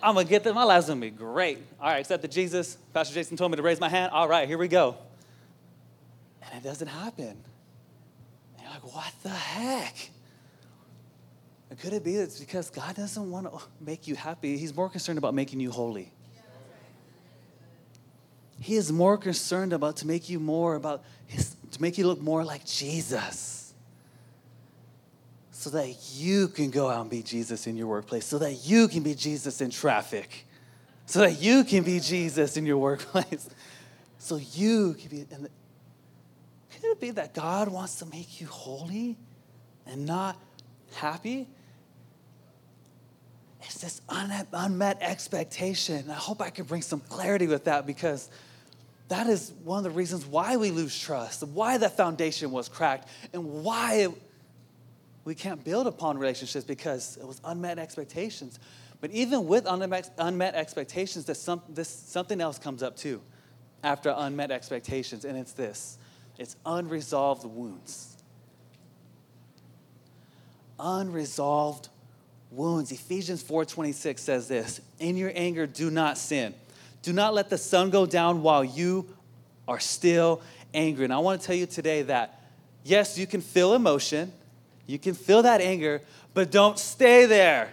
I'm 0.04 0.14
gonna 0.14 0.30
get 0.30 0.44
them, 0.44 0.54
my 0.54 0.66
life's 0.66 0.88
gonna 0.88 1.02
be 1.02 1.10
great. 1.10 1.58
All 1.80 1.88
right, 1.88 1.98
accepted 1.98 2.32
Jesus. 2.32 2.78
Pastor 2.94 3.16
Jason 3.16 3.38
told 3.38 3.50
me 3.50 3.56
to 3.56 3.64
raise 3.64 3.80
my 3.80 3.90
hand. 3.90 4.12
All 4.12 4.28
right, 4.28 4.48
here 4.48 4.60
we 4.60 4.68
go. 4.68 4.98
And 6.44 6.64
it 6.64 6.64
doesn't 6.64 6.88
happen. 6.88 7.26
And 7.26 8.62
you're 8.62 8.70
like, 8.70 8.94
what 8.94 9.12
the 9.24 9.30
heck? 9.30 9.96
And 11.72 11.80
could 11.80 11.94
it 11.94 12.04
be 12.04 12.18
that 12.18 12.24
it's 12.26 12.40
because 12.40 12.70
God 12.70 12.96
doesn't 12.96 13.32
want 13.32 13.52
to 13.52 13.60
make 13.80 14.08
you 14.08 14.14
happy? 14.14 14.58
He's 14.58 14.76
more 14.76 14.90
concerned 14.90 15.18
about 15.18 15.34
making 15.34 15.60
you 15.60 15.72
holy. 15.72 16.12
He 18.62 18.76
is 18.76 18.92
more 18.92 19.18
concerned 19.18 19.74
about 19.74 19.98
to 19.98 20.08
make 20.08 20.30
you 20.30 20.40
more 20.40 20.76
about 20.76 21.04
his, 21.26 21.56
to 21.72 21.82
make 21.82 21.98
you 21.98 22.06
look 22.06 22.22
more 22.22 22.44
like 22.44 22.64
Jesus. 22.64 23.74
So 25.50 25.72
that 25.72 25.96
you 26.14 26.48
can 26.48 26.70
go 26.70 26.88
out 26.88 27.02
and 27.02 27.10
be 27.10 27.24
Jesus 27.24 27.66
in 27.66 27.76
your 27.76 27.88
workplace, 27.88 28.26
so 28.26 28.38
that 28.38 28.64
you 28.64 28.88
can 28.88 29.02
be 29.02 29.16
Jesus 29.16 29.62
in 29.62 29.72
traffic, 29.72 30.46
so 31.08 31.20
that 31.22 31.42
you 31.42 31.64
can 31.64 31.84
be 31.84 32.00
Jesus 32.00 32.56
in 32.56 32.68
your 32.68 32.78
workplace, 32.78 33.50
so 34.20 34.38
you 34.38 34.94
can 34.94 35.10
be. 35.10 35.26
Could 35.26 36.84
it 36.84 37.02
be 37.02 37.12
that 37.12 37.34
God 37.34 37.68
wants 37.68 37.96
to 37.96 38.06
make 38.06 38.40
you 38.40 38.46
holy 38.46 39.18
and 39.88 40.06
not 40.06 40.38
happy? 40.94 41.48
It's 43.64 43.82
this 43.82 44.02
unmet 44.10 44.98
expectation. 45.02 46.10
I 46.12 46.14
hope 46.14 46.42
I 46.42 46.52
can 46.52 46.66
bring 46.66 46.82
some 46.84 47.00
clarity 47.00 47.48
with 47.48 47.66
that 47.66 47.86
because 47.88 48.30
that 49.12 49.28
is 49.28 49.52
one 49.66 49.78
of 49.78 49.84
the 49.84 49.90
reasons 49.90 50.26
why 50.26 50.56
we 50.56 50.72
lose 50.72 50.98
trust, 50.98 51.44
why 51.44 51.78
that 51.78 51.98
foundation 51.98 52.50
was 52.50 52.70
cracked, 52.70 53.10
and 53.34 53.44
why 53.62 53.96
it, 53.96 54.12
we 55.26 55.36
can't 55.36 55.62
build 55.66 55.86
upon 55.86 56.18
relationships 56.18 56.64
because 56.64 57.18
it 57.18 57.28
was 57.28 57.42
unmet 57.44 57.78
expectations. 57.78 58.58
But 59.02 59.12
even 59.12 59.48
with 59.48 59.66
unmet, 59.68 60.56
expectations, 60.56 61.26
this, 61.26 61.50
this, 61.68 61.90
something 61.90 62.40
else 62.40 62.58
comes 62.58 62.82
up 62.82 62.96
too 62.96 63.22
after 63.84 64.16
unmet 64.16 64.50
expectations, 64.50 65.26
and 65.26 65.38
it's 65.38 65.52
this 65.52 65.98
it's 66.38 66.56
unresolved 66.66 67.44
wounds. 67.44 68.16
Unresolved 70.80 71.90
wounds. 72.50 72.94
Ephesians 72.94 73.44
4:26 73.44 74.20
says 74.24 74.48
this, 74.48 74.80
"In 75.00 75.18
your 75.18 75.34
anger 75.36 75.68
do 75.68 75.92
not 75.92 76.18
sin. 76.18 76.56
Do 77.02 77.14
not 77.14 77.34
let 77.34 77.50
the 77.50 77.58
sun 77.58 77.90
go 77.90 78.06
down 78.06 78.44
while 78.44 78.64
you 78.64 79.16
are 79.68 79.80
still 79.80 80.42
angry." 80.74 81.06
And 81.06 81.14
I 81.14 81.20
want 81.20 81.42
to 81.42 81.48
tell 81.48 81.56
you 81.56 81.66
today 81.66 82.04
that 82.04 82.42
yes, 82.84 83.18
you 83.18 83.28
can 83.28 83.42
feel 83.42 83.74
emotion, 83.74 84.32
you 84.88 85.00
can 85.00 85.14
feel 85.14 85.42
that 85.44 85.62
anger, 85.62 86.02
but 86.34 86.52
don't 86.52 86.80
stay 86.80 87.26
there. 87.26 87.70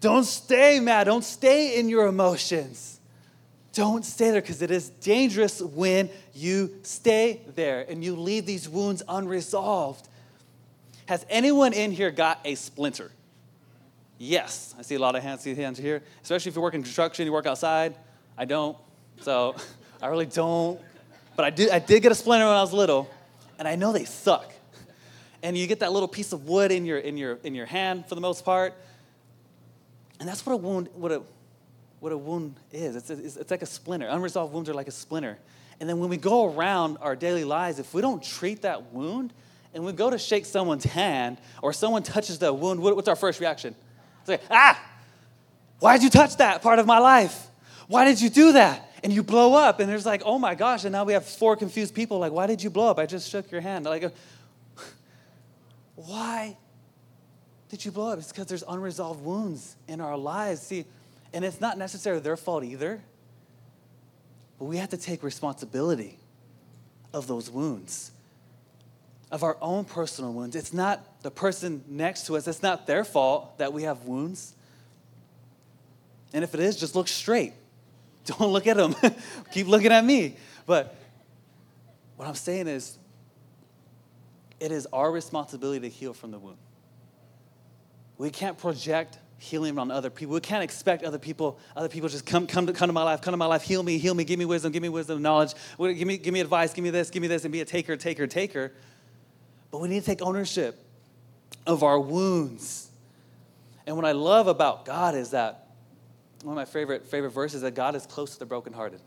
Don't 0.00 0.24
stay 0.24 0.80
mad. 0.80 1.04
Don't 1.04 1.24
stay 1.24 1.78
in 1.78 1.88
your 1.88 2.06
emotions. 2.06 3.00
Don't 3.72 4.04
stay 4.04 4.30
there 4.30 4.40
because 4.40 4.62
it 4.62 4.70
is 4.70 4.88
dangerous 4.88 5.60
when 5.60 6.10
you 6.34 6.74
stay 6.82 7.42
there 7.54 7.84
and 7.88 8.02
you 8.02 8.16
leave 8.16 8.46
these 8.46 8.68
wounds 8.68 9.02
unresolved. 9.08 10.08
Has 11.06 11.24
anyone 11.28 11.72
in 11.72 11.92
here 11.92 12.10
got 12.10 12.40
a 12.44 12.54
splinter? 12.54 13.12
Yes. 14.22 14.74
I 14.78 14.82
see 14.82 14.96
a 14.96 14.98
lot 14.98 15.16
of 15.16 15.22
hands, 15.22 15.40
see 15.40 15.54
hands 15.54 15.78
here, 15.78 16.02
especially 16.22 16.50
if 16.50 16.56
you 16.56 16.60
work 16.60 16.74
in 16.74 16.82
construction, 16.82 17.24
you 17.24 17.32
work 17.32 17.46
outside. 17.46 17.94
I 18.36 18.44
don't, 18.44 18.76
so 19.22 19.56
I 20.02 20.08
really 20.08 20.26
don't. 20.26 20.78
But 21.36 21.46
I 21.46 21.50
did, 21.50 21.70
I 21.70 21.78
did 21.78 22.02
get 22.02 22.12
a 22.12 22.14
splinter 22.14 22.44
when 22.44 22.54
I 22.54 22.60
was 22.60 22.74
little, 22.74 23.08
and 23.58 23.66
I 23.66 23.76
know 23.76 23.94
they 23.94 24.04
suck. 24.04 24.52
And 25.42 25.56
you 25.56 25.66
get 25.66 25.80
that 25.80 25.92
little 25.92 26.06
piece 26.06 26.34
of 26.34 26.46
wood 26.46 26.70
in 26.70 26.84
your, 26.84 26.98
in 26.98 27.16
your, 27.16 27.38
in 27.44 27.54
your 27.54 27.64
hand 27.64 28.04
for 28.10 28.14
the 28.14 28.20
most 28.20 28.44
part. 28.44 28.74
And 30.18 30.28
that's 30.28 30.44
what 30.44 30.52
a 30.52 30.58
wound, 30.58 30.90
what 30.92 31.12
a, 31.12 31.22
what 32.00 32.12
a 32.12 32.18
wound 32.18 32.56
is. 32.72 32.96
It's, 32.96 33.08
it's, 33.08 33.36
it's 33.36 33.50
like 33.50 33.62
a 33.62 33.66
splinter. 33.66 34.06
Unresolved 34.06 34.52
wounds 34.52 34.68
are 34.68 34.74
like 34.74 34.88
a 34.88 34.92
splinter. 34.92 35.38
And 35.80 35.88
then 35.88 35.98
when 35.98 36.10
we 36.10 36.18
go 36.18 36.44
around 36.44 36.98
our 37.00 37.16
daily 37.16 37.44
lives, 37.44 37.78
if 37.78 37.94
we 37.94 38.02
don't 38.02 38.22
treat 38.22 38.60
that 38.62 38.92
wound, 38.92 39.32
and 39.72 39.82
we 39.82 39.92
go 39.92 40.10
to 40.10 40.18
shake 40.18 40.44
someone's 40.44 40.84
hand, 40.84 41.38
or 41.62 41.72
someone 41.72 42.02
touches 42.02 42.40
that 42.40 42.54
wound, 42.54 42.80
what's 42.80 43.08
our 43.08 43.16
first 43.16 43.40
reaction? 43.40 43.74
It's 44.20 44.28
like, 44.28 44.42
ah, 44.50 44.80
why 45.78 45.96
did 45.96 46.04
you 46.04 46.10
touch 46.10 46.36
that 46.36 46.62
part 46.62 46.78
of 46.78 46.86
my 46.86 46.98
life? 46.98 47.48
Why 47.88 48.04
did 48.04 48.20
you 48.20 48.30
do 48.30 48.52
that? 48.52 48.88
And 49.02 49.12
you 49.12 49.22
blow 49.22 49.54
up, 49.54 49.80
and 49.80 49.88
there's 49.88 50.06
like, 50.06 50.22
oh 50.24 50.38
my 50.38 50.54
gosh, 50.54 50.84
and 50.84 50.92
now 50.92 51.04
we 51.04 51.14
have 51.14 51.24
four 51.24 51.56
confused 51.56 51.94
people. 51.94 52.18
Like, 52.18 52.32
why 52.32 52.46
did 52.46 52.62
you 52.62 52.70
blow 52.70 52.90
up? 52.90 52.98
I 52.98 53.06
just 53.06 53.30
shook 53.30 53.50
your 53.50 53.62
hand. 53.62 53.86
Like, 53.86 54.12
why 55.96 56.56
did 57.70 57.84
you 57.84 57.90
blow 57.90 58.12
up? 58.12 58.18
It's 58.18 58.28
because 58.28 58.46
there's 58.46 58.64
unresolved 58.68 59.24
wounds 59.24 59.76
in 59.88 60.00
our 60.00 60.16
lives. 60.16 60.60
See, 60.60 60.84
and 61.32 61.44
it's 61.44 61.60
not 61.60 61.78
necessarily 61.78 62.20
their 62.20 62.36
fault 62.36 62.64
either. 62.64 63.00
But 64.58 64.66
we 64.66 64.76
have 64.76 64.90
to 64.90 64.98
take 64.98 65.22
responsibility 65.22 66.18
of 67.14 67.26
those 67.26 67.50
wounds, 67.50 68.09
of 69.30 69.42
our 69.44 69.56
own 69.60 69.84
personal 69.84 70.32
wounds. 70.32 70.56
It's 70.56 70.72
not 70.72 71.22
the 71.22 71.30
person 71.30 71.84
next 71.88 72.26
to 72.26 72.36
us, 72.36 72.48
it's 72.48 72.62
not 72.62 72.86
their 72.86 73.04
fault 73.04 73.58
that 73.58 73.72
we 73.72 73.84
have 73.84 74.04
wounds. 74.04 74.54
And 76.32 76.44
if 76.44 76.54
it 76.54 76.60
is, 76.60 76.76
just 76.76 76.94
look 76.94 77.08
straight. 77.08 77.52
Don't 78.24 78.52
look 78.52 78.66
at 78.66 78.76
them. 78.76 78.94
Keep 79.52 79.66
looking 79.66 79.92
at 79.92 80.04
me. 80.04 80.36
But 80.66 80.94
What 82.16 82.28
I'm 82.28 82.34
saying 82.34 82.68
is, 82.68 82.98
it 84.60 84.72
is 84.72 84.86
our 84.92 85.10
responsibility 85.10 85.80
to 85.80 85.88
heal 85.88 86.12
from 86.12 86.30
the 86.30 86.38
wound. 86.38 86.58
We 88.18 88.30
can't 88.30 88.58
project 88.58 89.18
healing 89.38 89.78
on 89.78 89.90
other 89.90 90.10
people. 90.10 90.34
We 90.34 90.40
can't 90.40 90.62
expect 90.62 91.02
other 91.02 91.18
people, 91.18 91.58
other 91.74 91.88
people 91.88 92.10
just 92.10 92.26
come, 92.26 92.46
come, 92.46 92.66
to, 92.66 92.74
come 92.74 92.88
to 92.88 92.92
my 92.92 93.02
life, 93.02 93.22
come 93.22 93.32
to 93.32 93.38
my 93.38 93.46
life, 93.46 93.62
heal 93.62 93.82
me, 93.82 93.96
heal 93.96 94.12
me, 94.12 94.24
give 94.24 94.38
me 94.38 94.44
wisdom, 94.44 94.70
give 94.70 94.82
me 94.82 94.90
wisdom, 94.90 95.22
knowledge, 95.22 95.54
give 95.78 96.06
me, 96.06 96.18
give 96.18 96.34
me 96.34 96.40
advice, 96.40 96.74
give 96.74 96.84
me 96.84 96.90
this, 96.90 97.08
give 97.08 97.22
me 97.22 97.28
this, 97.28 97.44
and 97.44 97.52
be 97.52 97.62
a 97.62 97.64
taker, 97.64 97.96
taker, 97.96 98.26
taker. 98.26 98.72
But 99.70 99.80
we 99.80 99.88
need 99.88 100.00
to 100.00 100.06
take 100.06 100.22
ownership 100.22 100.84
of 101.66 101.82
our 101.82 101.98
wounds. 101.98 102.90
And 103.86 103.96
what 103.96 104.04
I 104.04 104.12
love 104.12 104.46
about 104.46 104.84
God 104.84 105.14
is 105.14 105.30
that 105.30 105.68
one 106.42 106.52
of 106.52 106.56
my 106.56 106.64
favorite, 106.64 107.06
favorite 107.06 107.30
verses 107.30 107.56
is 107.56 107.62
that 107.62 107.74
God 107.74 107.94
is 107.94 108.06
close 108.06 108.32
to 108.34 108.38
the 108.38 108.46
brokenhearted. 108.46 109.00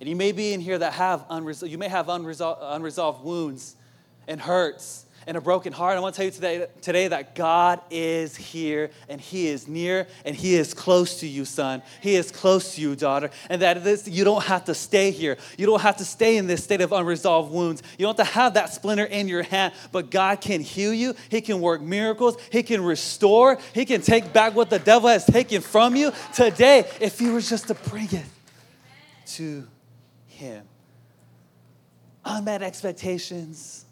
And 0.00 0.08
you 0.08 0.16
may 0.16 0.32
be 0.32 0.52
in 0.52 0.60
here 0.60 0.78
that 0.78 0.94
have 0.94 1.24
unresolved, 1.30 1.70
you 1.70 1.78
may 1.78 1.88
have 1.88 2.08
unresolved, 2.08 2.60
unresolved 2.62 3.24
wounds 3.24 3.76
and 4.28 4.40
hurts 4.40 5.05
and 5.26 5.36
a 5.36 5.40
broken 5.40 5.72
heart. 5.72 5.96
I 5.96 6.00
want 6.00 6.14
to 6.14 6.18
tell 6.18 6.26
you 6.26 6.30
today, 6.30 6.66
today 6.80 7.08
that 7.08 7.34
God 7.34 7.80
is 7.90 8.36
here 8.36 8.90
and 9.08 9.20
He 9.20 9.48
is 9.48 9.66
near 9.66 10.06
and 10.24 10.36
He 10.36 10.54
is 10.54 10.72
close 10.72 11.20
to 11.20 11.26
you, 11.26 11.44
son. 11.44 11.82
He 12.00 12.14
is 12.14 12.30
close 12.30 12.76
to 12.76 12.80
you, 12.80 12.94
daughter. 12.94 13.30
And 13.50 13.62
that 13.62 13.82
this, 13.82 14.06
you 14.06 14.24
don't 14.24 14.44
have 14.44 14.66
to 14.66 14.74
stay 14.74 15.10
here. 15.10 15.36
You 15.58 15.66
don't 15.66 15.80
have 15.80 15.96
to 15.96 16.04
stay 16.04 16.36
in 16.36 16.46
this 16.46 16.62
state 16.62 16.80
of 16.80 16.92
unresolved 16.92 17.52
wounds. 17.52 17.82
You 17.98 18.06
don't 18.06 18.16
have 18.16 18.26
to 18.26 18.32
have 18.32 18.54
that 18.54 18.72
splinter 18.72 19.04
in 19.04 19.26
your 19.26 19.42
hand, 19.42 19.74
but 19.90 20.10
God 20.10 20.40
can 20.40 20.60
heal 20.60 20.94
you. 20.94 21.14
He 21.28 21.40
can 21.40 21.60
work 21.60 21.82
miracles. 21.82 22.36
He 22.52 22.62
can 22.62 22.82
restore. 22.84 23.58
He 23.74 23.84
can 23.84 24.02
take 24.02 24.32
back 24.32 24.54
what 24.54 24.70
the 24.70 24.78
devil 24.78 25.08
has 25.08 25.24
taken 25.24 25.60
from 25.60 25.96
you 25.96 26.12
today 26.34 26.88
if 27.00 27.20
you 27.20 27.32
were 27.32 27.40
just 27.40 27.66
to 27.68 27.74
bring 27.74 28.08
it 28.12 28.26
to 29.26 29.66
Him. 30.26 30.64
Unmet 32.24 32.62
expectations 32.62 33.85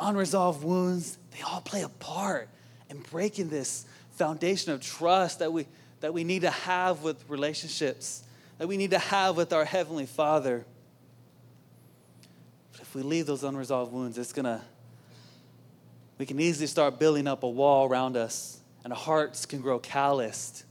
unresolved 0.00 0.64
wounds, 0.64 1.18
they 1.30 1.42
all 1.42 1.60
play 1.60 1.82
a 1.82 1.88
part 1.88 2.48
in 2.88 2.98
breaking 2.98 3.48
this 3.48 3.84
foundation 4.12 4.72
of 4.72 4.80
trust 4.80 5.38
that 5.38 5.52
we, 5.52 5.66
that 6.00 6.12
we 6.12 6.24
need 6.24 6.42
to 6.42 6.50
have 6.50 7.02
with 7.02 7.22
relationships, 7.28 8.24
that 8.58 8.66
we 8.66 8.76
need 8.76 8.90
to 8.90 8.98
have 8.98 9.36
with 9.36 9.52
our 9.52 9.64
Heavenly 9.64 10.06
Father. 10.06 10.64
But 12.72 12.80
if 12.80 12.94
we 12.94 13.02
leave 13.02 13.26
those 13.26 13.44
unresolved 13.44 13.92
wounds, 13.92 14.18
it's 14.18 14.32
to, 14.32 14.60
we 16.18 16.26
can 16.26 16.40
easily 16.40 16.66
start 16.66 16.98
building 16.98 17.26
up 17.28 17.42
a 17.42 17.48
wall 17.48 17.88
around 17.88 18.16
us, 18.16 18.58
and 18.82 18.92
our 18.92 18.98
hearts 18.98 19.46
can 19.46 19.60
grow 19.60 19.78
calloused. 19.78 20.64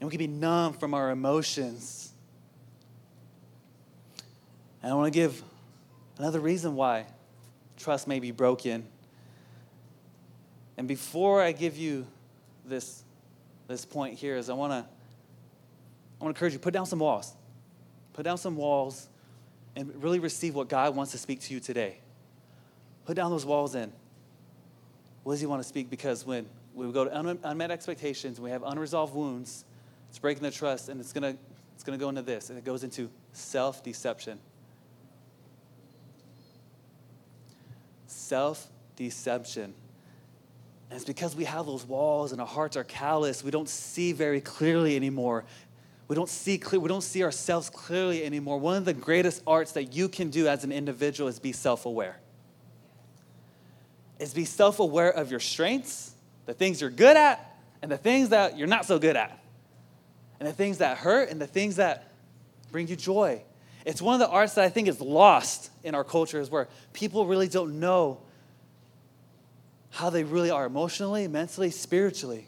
And 0.00 0.08
we 0.08 0.10
can 0.10 0.18
be 0.18 0.26
numb 0.26 0.74
from 0.74 0.94
our 0.94 1.10
emotions. 1.10 2.12
And 4.82 4.92
I 4.92 4.94
want 4.94 5.12
to 5.12 5.18
give 5.18 5.42
another 6.18 6.40
reason 6.40 6.74
why 6.76 7.06
trust 7.78 8.06
may 8.08 8.20
be 8.20 8.30
broken. 8.30 8.86
And 10.76 10.86
before 10.86 11.42
I 11.42 11.52
give 11.52 11.76
you 11.76 12.06
this, 12.64 13.02
this 13.66 13.84
point 13.84 14.18
here, 14.18 14.36
is 14.36 14.50
I 14.50 14.54
want 14.54 14.72
to 14.72 14.88
I 16.20 16.24
want 16.24 16.34
to 16.34 16.38
encourage 16.38 16.52
you 16.52 16.58
put 16.58 16.74
down 16.74 16.86
some 16.86 16.98
walls. 16.98 17.34
Put 18.12 18.24
down 18.24 18.38
some 18.38 18.56
walls 18.56 19.08
and 19.76 20.02
really 20.02 20.18
receive 20.18 20.54
what 20.54 20.68
God 20.68 20.96
wants 20.96 21.12
to 21.12 21.18
speak 21.18 21.40
to 21.42 21.54
you 21.54 21.60
today. 21.60 21.98
Put 23.06 23.14
down 23.14 23.30
those 23.30 23.46
walls 23.46 23.76
in. 23.76 23.92
What 25.22 25.34
does 25.34 25.40
He 25.40 25.46
want 25.46 25.62
to 25.62 25.68
speak? 25.68 25.88
Because 25.88 26.26
when 26.26 26.46
we 26.74 26.90
go 26.90 27.04
to 27.04 27.38
unmet 27.44 27.70
expectations, 27.70 28.40
we 28.40 28.50
have 28.50 28.62
unresolved 28.64 29.14
wounds, 29.14 29.64
it's 30.08 30.18
breaking 30.18 30.42
the 30.42 30.50
trust, 30.50 30.88
and 30.88 31.00
it's 31.00 31.12
going 31.12 31.34
to 31.34 31.38
it's 31.74 31.84
to 31.84 31.96
go 31.96 32.08
into 32.08 32.22
this, 32.22 32.50
and 32.50 32.58
it 32.58 32.64
goes 32.64 32.82
into 32.82 33.08
self 33.32 33.84
self 38.28 38.68
deception. 38.96 39.74
And 40.90 40.96
it's 40.96 41.04
because 41.04 41.36
we 41.36 41.44
have 41.44 41.66
those 41.66 41.84
walls 41.84 42.32
and 42.32 42.40
our 42.40 42.46
hearts 42.46 42.76
are 42.76 42.84
callous, 42.84 43.42
we 43.42 43.50
don't 43.50 43.68
see 43.68 44.12
very 44.12 44.40
clearly 44.40 44.96
anymore. 44.96 45.44
We 46.08 46.16
don't 46.16 46.28
see 46.28 46.56
clear, 46.56 46.80
we 46.80 46.88
don't 46.88 47.02
see 47.02 47.22
ourselves 47.22 47.68
clearly 47.68 48.24
anymore. 48.24 48.58
One 48.58 48.76
of 48.76 48.84
the 48.86 48.94
greatest 48.94 49.42
arts 49.46 49.72
that 49.72 49.94
you 49.94 50.08
can 50.08 50.30
do 50.30 50.48
as 50.48 50.64
an 50.64 50.72
individual 50.72 51.28
is 51.28 51.38
be 51.38 51.52
self-aware. 51.52 52.18
Is 54.18 54.32
be 54.32 54.46
self-aware 54.46 55.10
of 55.10 55.30
your 55.30 55.40
strengths, 55.40 56.12
the 56.46 56.54
things 56.54 56.80
you're 56.80 56.90
good 56.90 57.16
at, 57.16 57.56
and 57.82 57.92
the 57.92 57.98
things 57.98 58.30
that 58.30 58.56
you're 58.56 58.66
not 58.66 58.86
so 58.86 58.98
good 58.98 59.16
at. 59.16 59.38
And 60.40 60.48
the 60.48 60.52
things 60.52 60.78
that 60.78 60.98
hurt 60.98 61.28
and 61.30 61.40
the 61.40 61.46
things 61.46 61.76
that 61.76 62.10
bring 62.72 62.88
you 62.88 62.96
joy. 62.96 63.42
It's 63.88 64.02
one 64.02 64.12
of 64.12 64.20
the 64.20 64.28
arts 64.28 64.52
that 64.56 64.64
I 64.66 64.68
think 64.68 64.86
is 64.86 65.00
lost 65.00 65.70
in 65.82 65.94
our 65.94 66.04
culture, 66.04 66.38
is 66.38 66.50
where 66.50 66.68
people 66.92 67.24
really 67.24 67.48
don't 67.48 67.80
know 67.80 68.20
how 69.88 70.10
they 70.10 70.24
really 70.24 70.50
are 70.50 70.66
emotionally, 70.66 71.26
mentally, 71.26 71.70
spiritually. 71.70 72.46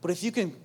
But 0.00 0.10
if 0.10 0.22
you 0.22 0.32
can, 0.32 0.56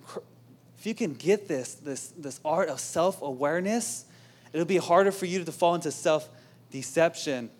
if 0.78 0.86
you 0.86 0.94
can 0.94 1.12
get 1.12 1.48
this, 1.48 1.74
this, 1.74 2.06
this 2.16 2.40
art 2.46 2.70
of 2.70 2.80
self 2.80 3.20
awareness, 3.20 4.06
it'll 4.54 4.64
be 4.64 4.78
harder 4.78 5.12
for 5.12 5.26
you 5.26 5.44
to 5.44 5.52
fall 5.52 5.74
into 5.74 5.92
self 5.92 6.26
deception. 6.70 7.50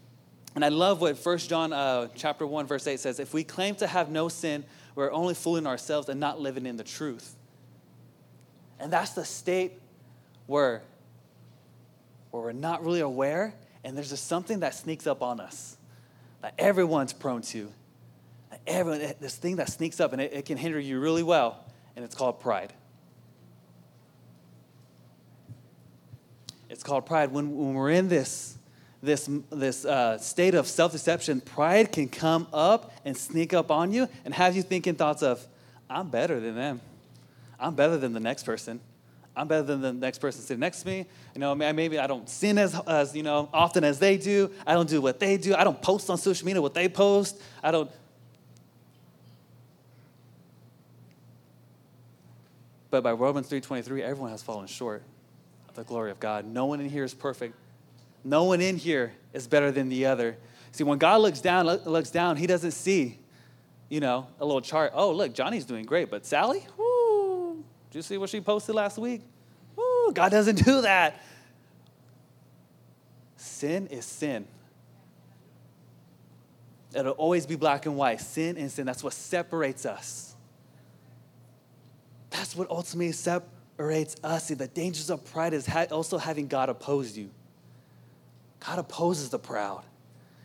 And 0.55 0.65
I 0.65 0.69
love 0.69 1.03
what 1.03 1.19
1 1.19 1.39
John 1.41 1.75
uh, 1.75 2.09
chapter 2.17 2.47
1, 2.47 2.67
verse 2.67 2.87
8 2.87 2.99
says 3.01 3.21
if 3.21 3.35
we 3.35 3.45
claim 3.45 3.75
to 3.75 3.87
have 3.87 4.11
no 4.11 4.31
sin, 4.31 4.65
we're 4.95 5.13
only 5.13 5.35
fooling 5.35 5.67
ourselves 5.67 6.09
and 6.09 6.19
not 6.19 6.41
living 6.41 6.65
in 6.65 6.79
the 6.79 6.85
truth. 6.85 7.37
And 8.79 8.91
that's 8.91 9.11
the 9.11 9.27
state 9.27 9.73
where 10.47 10.81
where 12.31 12.43
we're 12.43 12.53
not 12.53 12.85
really 12.85 13.01
aware, 13.01 13.55
and 13.85 13.97
there's 13.97 14.11
just 14.11 14.27
something 14.27 14.61
that 14.61 14.75
sneaks 14.75 15.07
up 15.07 15.23
on 15.23 15.41
us 15.41 15.77
that 16.43 16.55
everyone's 16.59 17.13
prone 17.13 17.43
to. 17.43 17.71
That 18.51 18.61
everyone, 18.67 19.15
this 19.21 19.37
thing 19.37 19.57
that 19.57 19.69
sneaks 19.69 20.01
up 20.01 20.13
and 20.13 20.21
it, 20.21 20.33
it 20.33 20.45
can 20.45 20.57
hinder 20.57 20.81
you 20.81 21.01
really 21.01 21.23
well, 21.23 21.65
and 21.97 22.05
it's 22.05 22.15
called 22.15 22.41
pride. 22.41 22.73
It's 26.69 26.83
called 26.83 27.05
pride. 27.05 27.33
When, 27.33 27.57
when 27.57 27.75
we're 27.75 27.91
in 27.91 28.09
this, 28.09 28.57
this, 29.03 29.29
this 29.51 29.85
uh, 29.85 30.19
state 30.19 30.55
of 30.55 30.67
self 30.67 30.93
deception, 30.93 31.41
pride 31.41 31.93
can 31.93 32.09
come 32.09 32.47
up 32.53 32.93
and 33.05 33.17
sneak 33.17 33.53
up 33.53 33.71
on 33.71 33.93
you 33.93 34.09
and 34.25 34.33
have 34.35 34.57
you 34.57 34.63
thinking 34.63 34.95
thoughts 34.95 35.23
of, 35.23 35.45
I'm 35.89 36.09
better 36.09 36.39
than 36.39 36.55
them. 36.55 36.81
I'm 37.59 37.75
better 37.75 37.99
than 37.99 38.13
the 38.13 38.21
next 38.21 38.45
person. 38.45 38.81
I'm 39.41 39.49
better 39.49 39.63
than 39.63 39.81
the 39.81 39.95
next 39.95 40.19
person 40.19 40.43
sitting 40.43 40.61
next 40.61 40.83
to 40.83 40.87
me. 40.87 41.07
You 41.35 41.41
know, 41.41 41.55
maybe 41.55 41.99
I 41.99 42.07
don't 42.07 42.29
sin 42.29 42.59
as, 42.59 42.79
as 42.87 43.17
you 43.17 43.23
know 43.23 43.49
often 43.55 43.85
as 43.85 43.99
they 43.99 44.19
do. 44.19 44.51
I 44.67 44.75
don't 44.75 44.89
do 44.89 45.01
what 45.01 45.19
they 45.19 45.39
do. 45.39 45.55
I 45.55 45.65
don't 45.65 45.81
post 45.81 46.11
on 46.11 46.19
social 46.19 46.45
media 46.45 46.61
what 46.61 46.75
they 46.75 46.91
post. 46.91 47.41
I 47.63 47.71
don't. 47.71 47.91
But 52.91 53.03
by 53.03 53.13
Romans 53.13 53.49
3:23, 53.49 54.03
everyone 54.03 54.31
has 54.31 54.43
fallen 54.43 54.67
short 54.67 55.03
of 55.71 55.75
the 55.75 55.85
glory 55.85 56.11
of 56.11 56.21
God. 56.21 56.45
No 56.45 56.67
one 56.67 56.83
in 56.83 56.91
here 56.91 57.05
is 57.05 57.15
perfect. 57.15 57.55
No 58.23 58.45
one 58.45 58.61
in 58.61 58.77
here 58.77 59.15
is 59.33 59.47
better 59.47 59.73
than 59.73 59.89
the 59.89 60.05
other. 60.05 60.37
See, 60.73 60.85
when 60.85 60.99
God 60.99 61.23
looks 61.23 61.41
down, 61.41 61.65
looks 61.67 62.11
down, 62.11 62.37
He 62.37 62.47
doesn't 62.47 62.73
see, 62.73 63.19
you 63.89 64.01
know, 64.01 64.27
a 64.39 64.45
little 64.45 64.61
chart. 64.61 64.93
Oh, 64.95 65.13
look, 65.13 65.33
Johnny's 65.33 65.65
doing 65.65 65.87
great, 65.87 66.11
but 66.11 66.27
Sally, 66.27 66.67
whoo, 66.77 66.90
did 67.91 67.99
you 67.99 68.03
see 68.03 68.19
what 68.19 68.31
she 68.31 68.41
posted 68.41 68.75
last 68.75 68.99
week? 68.99 69.23
Woo, 69.77 70.13
God 70.13 70.31
doesn't 70.31 70.65
do 70.65 70.83
that. 70.83 71.21
Sin 73.37 73.89
is 73.89 74.05
sin. 74.05 74.47
It'll 76.95 77.13
always 77.13 77.47
be 77.47 77.57
black 77.57 77.87
and 77.87 77.97
white. 77.97 78.21
Sin 78.21 78.57
and 78.57 78.71
sin. 78.71 78.87
That's 78.87 79.03
what 79.03 79.13
separates 79.13 79.87
us. 79.87 80.35
That's 82.31 82.55
what 82.55 82.71
ultimately 82.71 83.13
separates 83.13 84.17
us. 84.23 84.47
See, 84.47 84.55
the 84.55 84.69
dangers 84.69 85.11
of 85.11 85.25
pride 85.25 85.53
is 85.53 85.69
also 85.91 86.19
having 86.19 86.47
God 86.47 86.69
oppose 86.69 87.17
you. 87.17 87.31
God 88.61 88.79
opposes 88.79 89.31
the 89.31 89.39
proud. 89.39 89.85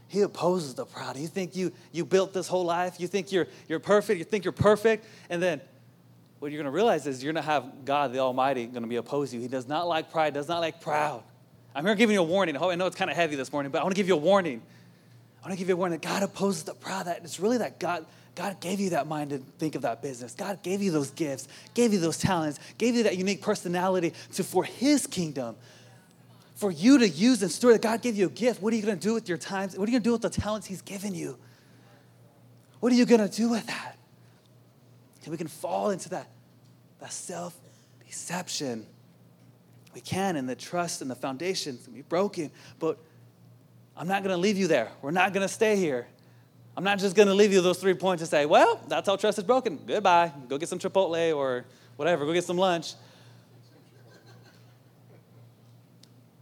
He 0.08 0.21
opposes 0.21 0.73
the 0.73 0.86
proud. 0.86 1.17
You 1.17 1.27
think 1.27 1.55
you, 1.55 1.71
you 1.91 2.05
built 2.05 2.34
this 2.34 2.47
whole 2.47 2.63
life, 2.63 2.99
you 2.99 3.08
think 3.08 3.31
you're, 3.31 3.47
you're 3.67 3.79
perfect, 3.79 4.17
you 4.17 4.23
think 4.23 4.45
you're 4.45 4.51
perfect, 4.51 5.05
and 5.29 5.41
then 5.41 5.62
what 6.45 6.51
you're 6.51 6.62
going 6.62 6.71
to 6.71 6.75
realize 6.75 7.08
is 7.08 7.23
you're 7.23 7.34
going 7.34 7.43
to 7.43 7.49
have 7.49 7.86
God, 7.86 8.13
the 8.13 8.19
Almighty, 8.19 8.67
going 8.67 8.84
to 8.84 8.88
be 8.88 8.97
opposed 8.97 9.31
to 9.31 9.38
you. 9.38 9.41
He 9.41 9.47
does 9.47 9.67
not 9.67 9.88
like 9.88 10.12
pride, 10.12 10.36
does 10.36 10.47
not 10.47 10.60
like 10.60 10.79
proud. 10.79 11.23
I'm 11.73 11.84
here 11.84 11.95
giving 11.95 12.13
you 12.13 12.19
a 12.19 12.23
warning. 12.23 12.55
Oh, 12.55 12.69
I 12.69 12.75
know 12.75 12.86
it's 12.86 12.95
kind 12.95 13.10
of 13.10 13.17
heavy 13.17 13.36
this 13.36 13.51
morning, 13.51 13.71
but 13.71 13.79
I 13.79 13.84
want 13.84 13.95
to 13.95 13.99
give 13.99 14.08
you 14.08 14.13
a 14.13 14.17
warning. 14.17 14.62
I 15.41 15.47
want 15.47 15.53
to 15.53 15.58
give 15.58 15.69
you 15.69 15.73
a 15.73 15.77
warning. 15.77 15.97
that 15.97 16.08
God 16.08 16.21
opposes 16.21 16.62
the 16.62 16.75
proud. 16.75 17.08
That 17.08 17.21
it's 17.23 17.39
really 17.39 17.58
that 17.58 17.79
God, 17.79 18.05
God 18.36 18.60
gave 18.60 18.79
you 18.79 18.91
that 18.91 19.08
mind 19.08 19.31
to 19.31 19.39
think 19.58 19.73
of 19.73 19.81
that 19.81 20.03
business. 20.03 20.36
God 20.36 20.62
gave 20.62 20.84
you 20.84 20.91
those 20.91 21.10
gifts, 21.10 21.47
gave 21.73 21.91
you 21.91 21.99
those 21.99 22.19
talents, 22.19 22.60
gave 22.77 22.93
you 22.93 23.01
that 23.05 23.17
unique 23.17 23.41
personality 23.41 24.13
to 24.34 24.43
for 24.43 24.63
His 24.63 25.08
kingdom, 25.08 25.55
for 26.53 26.69
you 26.69 26.99
to 26.99 27.10
use 27.10 27.41
and 27.41 27.51
steward. 27.51 27.81
God 27.81 28.03
gave 28.03 28.15
you 28.15 28.27
a 28.27 28.29
gift. 28.29 28.62
What 28.62 28.71
are 28.71 28.75
you 28.75 28.84
going 28.84 28.99
to 28.99 29.03
do 29.03 29.15
with 29.15 29.27
your 29.27 29.39
times? 29.39 29.75
What 29.75 29.89
are 29.89 29.91
you 29.91 29.99
going 29.99 30.03
to 30.03 30.10
do 30.10 30.13
with 30.13 30.21
the 30.21 30.29
talents 30.29 30.67
He's 30.67 30.84
given 30.84 31.15
you? 31.15 31.39
What 32.81 32.91
are 32.91 32.95
you 32.95 33.08
going 33.08 33.27
to 33.27 33.36
do 33.36 33.49
with 33.49 33.65
that? 33.65 33.95
And 35.25 35.31
we 35.31 35.38
can 35.38 35.47
fall 35.47 35.89
into 35.89 36.10
that, 36.10 36.27
that 37.05 37.13
self 37.13 37.55
deception 38.03 38.83
We 39.93 40.01
can, 40.01 40.37
and 40.37 40.49
the 40.49 40.55
trust 40.55 41.03
and 41.03 41.11
the 41.11 41.15
foundation 41.15 41.77
can 41.83 41.93
be 41.93 42.01
broken. 42.01 42.49
But 42.79 42.97
I'm 43.95 44.07
not 44.07 44.23
going 44.23 44.35
to 44.35 44.41
leave 44.41 44.57
you 44.57 44.67
there. 44.67 44.91
We're 45.03 45.11
not 45.11 45.31
going 45.31 45.43
to 45.47 45.53
stay 45.53 45.75
here. 45.75 46.07
I'm 46.75 46.83
not 46.83 46.97
just 46.97 47.15
going 47.15 47.27
to 47.27 47.35
leave 47.35 47.53
you 47.53 47.61
those 47.61 47.77
three 47.77 47.93
points 47.93 48.21
and 48.23 48.29
say, 48.29 48.47
well, 48.47 48.81
that's 48.87 49.07
how 49.07 49.17
trust 49.17 49.37
is 49.37 49.43
broken. 49.43 49.79
Goodbye. 49.85 50.31
Go 50.49 50.57
get 50.57 50.67
some 50.67 50.79
Chipotle 50.79 51.35
or 51.35 51.65
whatever. 51.95 52.25
Go 52.25 52.33
get 52.33 52.43
some 52.43 52.57
lunch. 52.57 52.95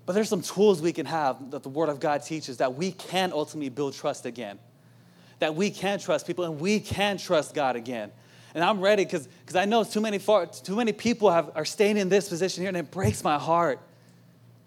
But 0.06 0.14
there's 0.14 0.30
some 0.30 0.42
tools 0.42 0.82
we 0.82 0.94
can 0.94 1.06
have 1.06 1.52
that 1.52 1.62
the 1.62 1.70
Word 1.70 1.90
of 1.90 2.00
God 2.00 2.24
teaches 2.24 2.58
that 2.58 2.74
we 2.74 2.94
can 2.94 3.34
ultimately 3.34 3.70
build 3.70 3.94
trust 3.94 4.26
again. 4.26 4.60
That 5.40 5.56
we 5.56 5.70
can 5.70 6.00
trust 6.00 6.26
people 6.26 6.46
and 6.46 6.60
we 6.60 6.80
can 6.80 7.18
trust 7.18 7.54
God 7.54 7.76
again. 7.76 8.12
And 8.56 8.64
I'm 8.64 8.82
ready 8.82 9.04
because 9.04 9.28
I 9.56 9.66
know 9.66 9.84
too 9.84 10.02
many, 10.02 10.20
far, 10.20 10.46
too 10.46 10.76
many 10.76 10.94
people 10.94 11.32
have, 11.32 11.52
are 11.56 11.66
staying 11.66 11.98
in 11.98 12.10
this 12.10 12.30
position 12.30 12.62
here, 12.62 12.68
and 12.68 12.78
it 12.78 12.92
breaks 12.92 13.24
my 13.24 13.38
heart. 13.38 13.80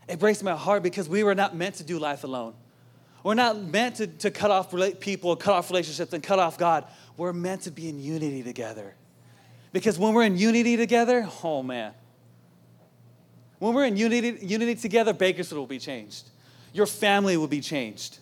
It 0.09 0.19
breaks 0.19 0.43
my 0.43 0.57
heart 0.57 0.83
because 0.83 1.09
we 1.09 1.23
were 1.25 1.35
not 1.35 1.55
meant 1.55 1.77
to 1.77 1.85
do 1.85 1.99
life 1.99 2.25
alone. 2.25 2.55
We're 3.23 3.35
not 3.35 3.61
meant 3.61 3.97
to, 3.97 4.07
to 4.07 4.31
cut 4.31 4.51
off 4.51 4.73
people, 5.01 5.35
cut 5.37 5.55
off 5.55 5.71
relationships, 5.71 6.13
and 6.13 6.23
cut 6.23 6.39
off 6.39 6.59
God. 6.59 6.85
We're 7.17 7.33
meant 7.33 7.63
to 7.63 7.71
be 7.71 7.89
in 7.89 8.01
unity 8.01 8.43
together. 8.43 8.95
Because 9.73 9.99
when 9.99 10.15
we're 10.15 10.25
in 10.25 10.37
unity 10.37 10.77
together, 10.77 11.29
oh 11.43 11.63
man, 11.63 11.93
when 13.59 13.75
we're 13.75 13.87
in 13.87 13.97
unity, 13.97 14.39
unity 14.45 14.75
together, 14.75 15.13
Bakersfield 15.13 15.59
will 15.59 15.67
be 15.67 15.79
changed. 15.79 16.29
Your 16.73 16.87
family 16.87 17.37
will 17.37 17.49
be 17.49 17.61
changed. 17.61 18.19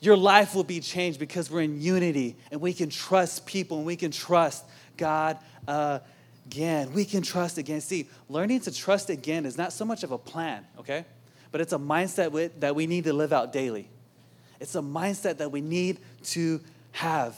Your 0.00 0.16
life 0.16 0.54
will 0.54 0.64
be 0.64 0.80
changed 0.80 1.18
because 1.18 1.50
we're 1.50 1.62
in 1.62 1.80
unity 1.80 2.36
and 2.52 2.60
we 2.60 2.72
can 2.72 2.88
trust 2.88 3.44
people 3.46 3.78
and 3.78 3.86
we 3.86 3.96
can 3.96 4.12
trust 4.12 4.64
God 4.98 5.38
again. 5.66 6.92
We 6.92 7.06
can 7.06 7.22
trust 7.22 7.56
again. 7.56 7.80
See, 7.80 8.08
learning 8.28 8.60
to 8.60 8.74
trust 8.74 9.08
again 9.08 9.46
is 9.46 9.56
not 9.56 9.72
so 9.72 9.84
much 9.84 10.02
of 10.02 10.10
a 10.12 10.18
plan, 10.18 10.66
okay? 10.78 11.06
But 11.50 11.62
it's 11.62 11.72
a 11.72 11.78
mindset 11.78 12.60
that 12.60 12.74
we 12.74 12.86
need 12.86 13.04
to 13.04 13.14
live 13.14 13.32
out 13.32 13.52
daily. 13.52 13.88
It's 14.60 14.74
a 14.74 14.82
mindset 14.82 15.38
that 15.38 15.50
we 15.50 15.60
need 15.60 16.00
to 16.24 16.60
have. 16.92 17.36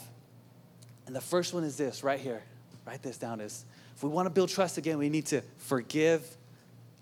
And 1.05 1.15
the 1.15 1.21
first 1.21 1.53
one 1.53 1.63
is 1.63 1.77
this 1.77 2.03
right 2.03 2.19
here. 2.19 2.41
Write 2.85 3.03
this 3.03 3.17
down 3.17 3.39
is 3.39 3.63
if 3.95 4.03
we 4.03 4.09
want 4.09 4.25
to 4.25 4.31
build 4.31 4.49
trust 4.49 4.77
again, 4.77 4.97
we 4.97 5.09
need 5.09 5.27
to 5.27 5.41
forgive 5.57 6.25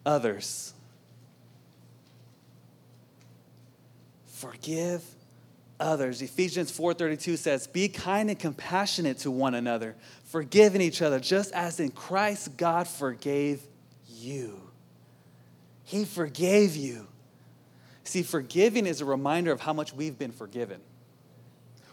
others. 0.06 0.74
Forgive 4.26 5.04
others. 5.80 6.22
Ephesians 6.22 6.72
4:32 6.72 7.38
says, 7.38 7.68
"Be 7.68 7.88
kind 7.88 8.30
and 8.30 8.38
compassionate 8.38 9.20
to 9.20 9.32
one 9.32 9.56
another, 9.56 9.96
forgiving 10.32 10.82
each 10.82 11.02
other, 11.02 11.20
just 11.20 11.52
as 11.54 11.80
in 11.80 11.92
Christ 11.92 12.58
God 12.58 12.88
forgave 12.88 13.62
you." 14.08 14.62
He 15.84 16.06
forgave 16.06 16.76
you. 16.76 17.08
See, 18.04 18.24
forgiving 18.24 18.86
is 18.86 19.02
a 19.02 19.06
reminder 19.06 19.52
of 19.52 19.60
how 19.60 19.74
much 19.74 19.94
we've 19.94 20.18
been 20.18 20.32
forgiven. 20.32 20.82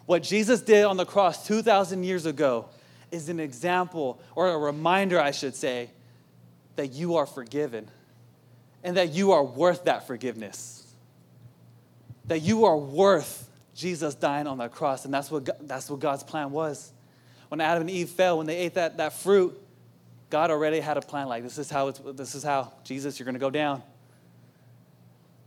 What 0.07 0.23
Jesus 0.23 0.61
did 0.61 0.85
on 0.85 0.97
the 0.97 1.05
cross 1.05 1.47
2,000 1.47 2.05
years 2.05 2.27
ago 2.27 2.67
is 3.11 3.29
an 3.29 3.41
example, 3.41 4.21
or 4.35 4.49
a 4.51 4.59
reminder, 4.59 5.21
I 5.21 5.31
should 5.31 5.55
say, 5.55 5.91
that 6.77 6.93
you 6.93 7.17
are 7.17 7.27
forgiven 7.27 7.91
and 8.85 8.97
that 8.97 9.13
you 9.13 9.33
are 9.33 9.45
worth 9.45 9.85
that 9.85 10.07
forgiveness. 10.07 10.85
That 12.27 12.41
you 12.41 12.67
are 12.67 12.77
worth 12.77 13.49
Jesus 13.75 14.15
dying 14.15 14.47
on 14.47 14.59
the 14.59 14.69
cross. 14.69 15.05
And 15.05 15.13
that's 15.13 15.31
what, 15.31 15.67
that's 15.67 15.91
what 15.91 16.01
God's 16.01 16.23
plan 16.23 16.51
was. 16.51 16.93
When 17.49 17.61
Adam 17.61 17.83
and 17.83 17.91
Eve 17.91 18.11
fell, 18.11 18.39
when 18.39 18.47
they 18.47 18.57
ate 18.57 18.75
that, 18.75 18.97
that 18.97 19.13
fruit, 19.13 19.61
God 20.31 20.51
already 20.51 20.81
had 20.81 20.97
a 20.97 21.01
plan 21.01 21.29
like 21.29 21.43
this 21.43 21.59
is 21.59 21.71
how 21.71 21.91
this 21.91 22.35
is 22.35 22.43
how 22.43 22.73
Jesus, 22.85 23.19
you're 23.19 23.25
going 23.25 23.35
to 23.35 23.41
go 23.41 23.51
down. 23.51 23.83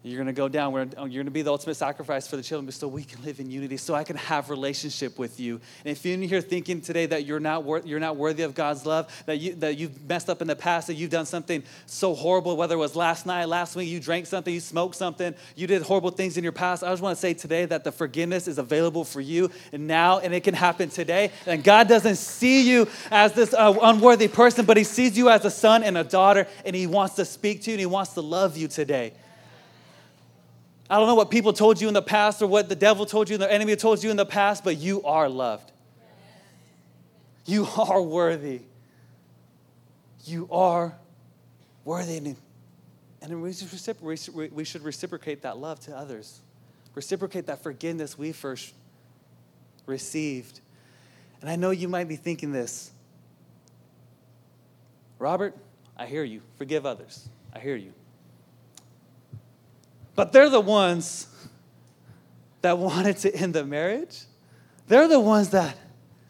You're 0.02 0.16
going 0.16 0.28
to 0.28 0.34
go 0.34 0.48
down. 0.48 0.72
You're 0.72 0.86
going 0.86 1.26
to 1.26 1.32
be 1.32 1.42
the 1.42 1.52
ultimate 1.52 1.76
sacrifice 1.76 2.26
for 2.26 2.38
the 2.38 2.44
children 2.44 2.72
so 2.72 2.88
we 2.88 3.04
can 3.04 3.22
live 3.26 3.42
in 3.42 3.52
unity, 3.52 3.76
so 3.76 3.94
I 3.94 4.06
can 4.06 4.16
have 4.16 4.50
relationship 4.50 5.20
with 5.20 5.42
you. 5.42 5.60
And 5.84 5.92
if 5.92 6.06
you're 6.06 6.18
here 6.18 6.40
thinking 6.40 6.80
today 6.80 7.06
that 7.08 7.26
you're 7.26 7.42
not, 7.42 7.66
wor- 7.66 7.82
you're 7.84 8.00
not 8.00 8.16
worthy 8.16 8.44
of 8.44 8.56
God's 8.56 8.86
love, 8.86 9.12
that, 9.26 9.40
you, 9.40 9.56
that 9.56 9.78
you've 9.78 10.08
messed 10.08 10.30
up 10.30 10.42
in 10.42 10.48
the 10.48 10.56
past, 10.56 10.88
that 10.88 10.94
you've 10.94 11.10
done 11.10 11.26
something 11.26 11.64
so 11.86 12.14
horrible, 12.14 12.56
whether 12.56 12.76
it 12.76 12.78
was 12.78 12.96
last 12.96 13.26
night, 13.26 13.50
last 13.50 13.76
week, 13.76 13.90
you 13.90 14.00
drank 14.00 14.26
something, 14.26 14.54
you 14.54 14.62
smoked 14.62 14.96
something, 14.96 15.36
you 15.58 15.68
did 15.68 15.82
horrible 15.82 16.12
things 16.12 16.38
in 16.38 16.44
your 16.44 16.54
past, 16.54 16.82
I 16.82 16.90
just 16.92 17.02
want 17.02 17.18
to 17.18 17.20
say 17.20 17.34
today 17.34 17.66
that 17.66 17.84
the 17.84 17.92
forgiveness 17.92 18.48
is 18.48 18.58
available 18.58 19.04
for 19.04 19.20
you 19.20 19.52
and 19.74 19.86
now, 19.86 20.20
and 20.20 20.34
it 20.34 20.46
can 20.46 20.54
happen 20.54 20.90
today. 20.90 21.32
And 21.46 21.62
God 21.62 21.90
doesn't 21.90 22.16
see 22.16 22.70
you 22.70 22.88
as 23.12 23.34
this 23.34 23.54
uh, 23.54 23.78
unworthy 23.82 24.30
person, 24.30 24.64
but 24.66 24.78
He 24.78 24.86
sees 24.86 25.18
you 25.18 25.30
as 25.30 25.44
a 25.44 25.52
son 25.52 25.84
and 25.84 25.98
a 25.98 26.06
daughter, 26.06 26.48
and 26.64 26.74
He 26.74 26.88
wants 26.88 27.16
to 27.16 27.26
speak 27.26 27.64
to 27.64 27.72
you 27.72 27.74
and 27.74 27.82
He 27.82 27.86
wants 27.86 28.14
to 28.14 28.22
love 28.22 28.56
you 28.56 28.70
today. 28.70 29.12
I 30.90 30.98
don't 30.98 31.08
know 31.08 31.16
what 31.16 31.30
people 31.30 31.54
told 31.54 31.80
you 31.80 31.88
in 31.88 31.94
the 31.94 32.02
past 32.02 32.42
or 32.42 32.48
what 32.48 32.68
the 32.68 32.76
devil 32.76 33.06
told 33.06 33.30
you, 33.30 33.36
and 33.36 33.44
the 33.44 33.52
enemy 33.52 33.76
told 33.76 34.04
you 34.04 34.10
in 34.10 34.18
the 34.18 34.26
past, 34.26 34.64
but 34.64 34.78
you 34.78 35.04
are 35.04 35.30
loved. 35.30 35.72
You 37.46 37.68
are 37.78 38.02
worthy. 38.02 38.62
You 40.26 40.48
are 40.52 40.96
worthy. 41.86 42.36
And 43.22 43.42
we 43.42 43.54
should 43.54 44.84
reciprocate 44.84 45.42
that 45.44 45.58
love 45.58 45.80
to 45.82 45.96
others, 45.96 46.40
reciprocate 46.96 47.46
that 47.48 47.62
forgiveness 47.62 48.18
we 48.18 48.32
first 48.32 48.74
received. 49.86 50.62
And 51.42 51.50
I 51.50 51.56
know 51.56 51.72
you 51.72 51.88
might 51.88 52.08
be 52.08 52.16
thinking 52.16 52.52
this 52.52 52.92
Robert, 55.20 55.56
I 55.98 56.06
hear 56.06 56.24
you. 56.24 56.42
Forgive 56.58 56.86
others. 56.86 57.28
I 57.54 57.60
hear 57.60 57.76
you. 57.76 57.94
But 60.20 60.34
they're 60.34 60.50
the 60.50 60.60
ones 60.60 61.28
that 62.60 62.78
wanted 62.78 63.16
to 63.20 63.34
end 63.34 63.54
the 63.54 63.64
marriage. 63.64 64.26
They're 64.86 65.08
the 65.08 65.18
ones 65.18 65.52
that 65.52 65.78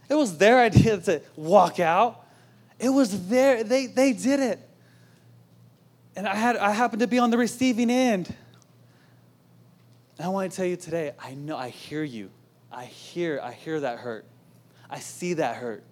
it 0.08 0.14
was 0.14 0.38
their 0.38 0.60
idea 0.60 1.00
to 1.00 1.24
walk 1.36 1.80
out. 1.80 2.24
It 2.78 2.90
was 2.90 3.28
their, 3.30 3.64
they, 3.64 3.88
they 3.88 4.14
did 4.14 4.42
it. 4.42 4.60
And 6.16 6.28
I, 6.28 6.36
had, 6.36 6.56
I 6.58 6.70
happened 6.70 7.00
to 7.00 7.08
be 7.08 7.18
on 7.18 7.32
the 7.32 7.40
receiving 7.40 7.90
end. 7.90 8.32
And 10.20 10.28
I 10.28 10.30
want 10.30 10.52
to 10.52 10.56
tell 10.56 10.68
you 10.68 10.76
today, 10.76 11.14
I 11.18 11.34
know, 11.34 11.58
I 11.58 11.70
hear 11.70 12.04
you. 12.04 12.30
I 12.72 12.86
hear, 12.86 13.40
I 13.42 13.54
hear 13.54 13.80
that 13.80 13.98
hurt. 13.98 14.26
I 14.88 15.00
see 15.00 15.34
that 15.34 15.56
hurt. 15.56 15.84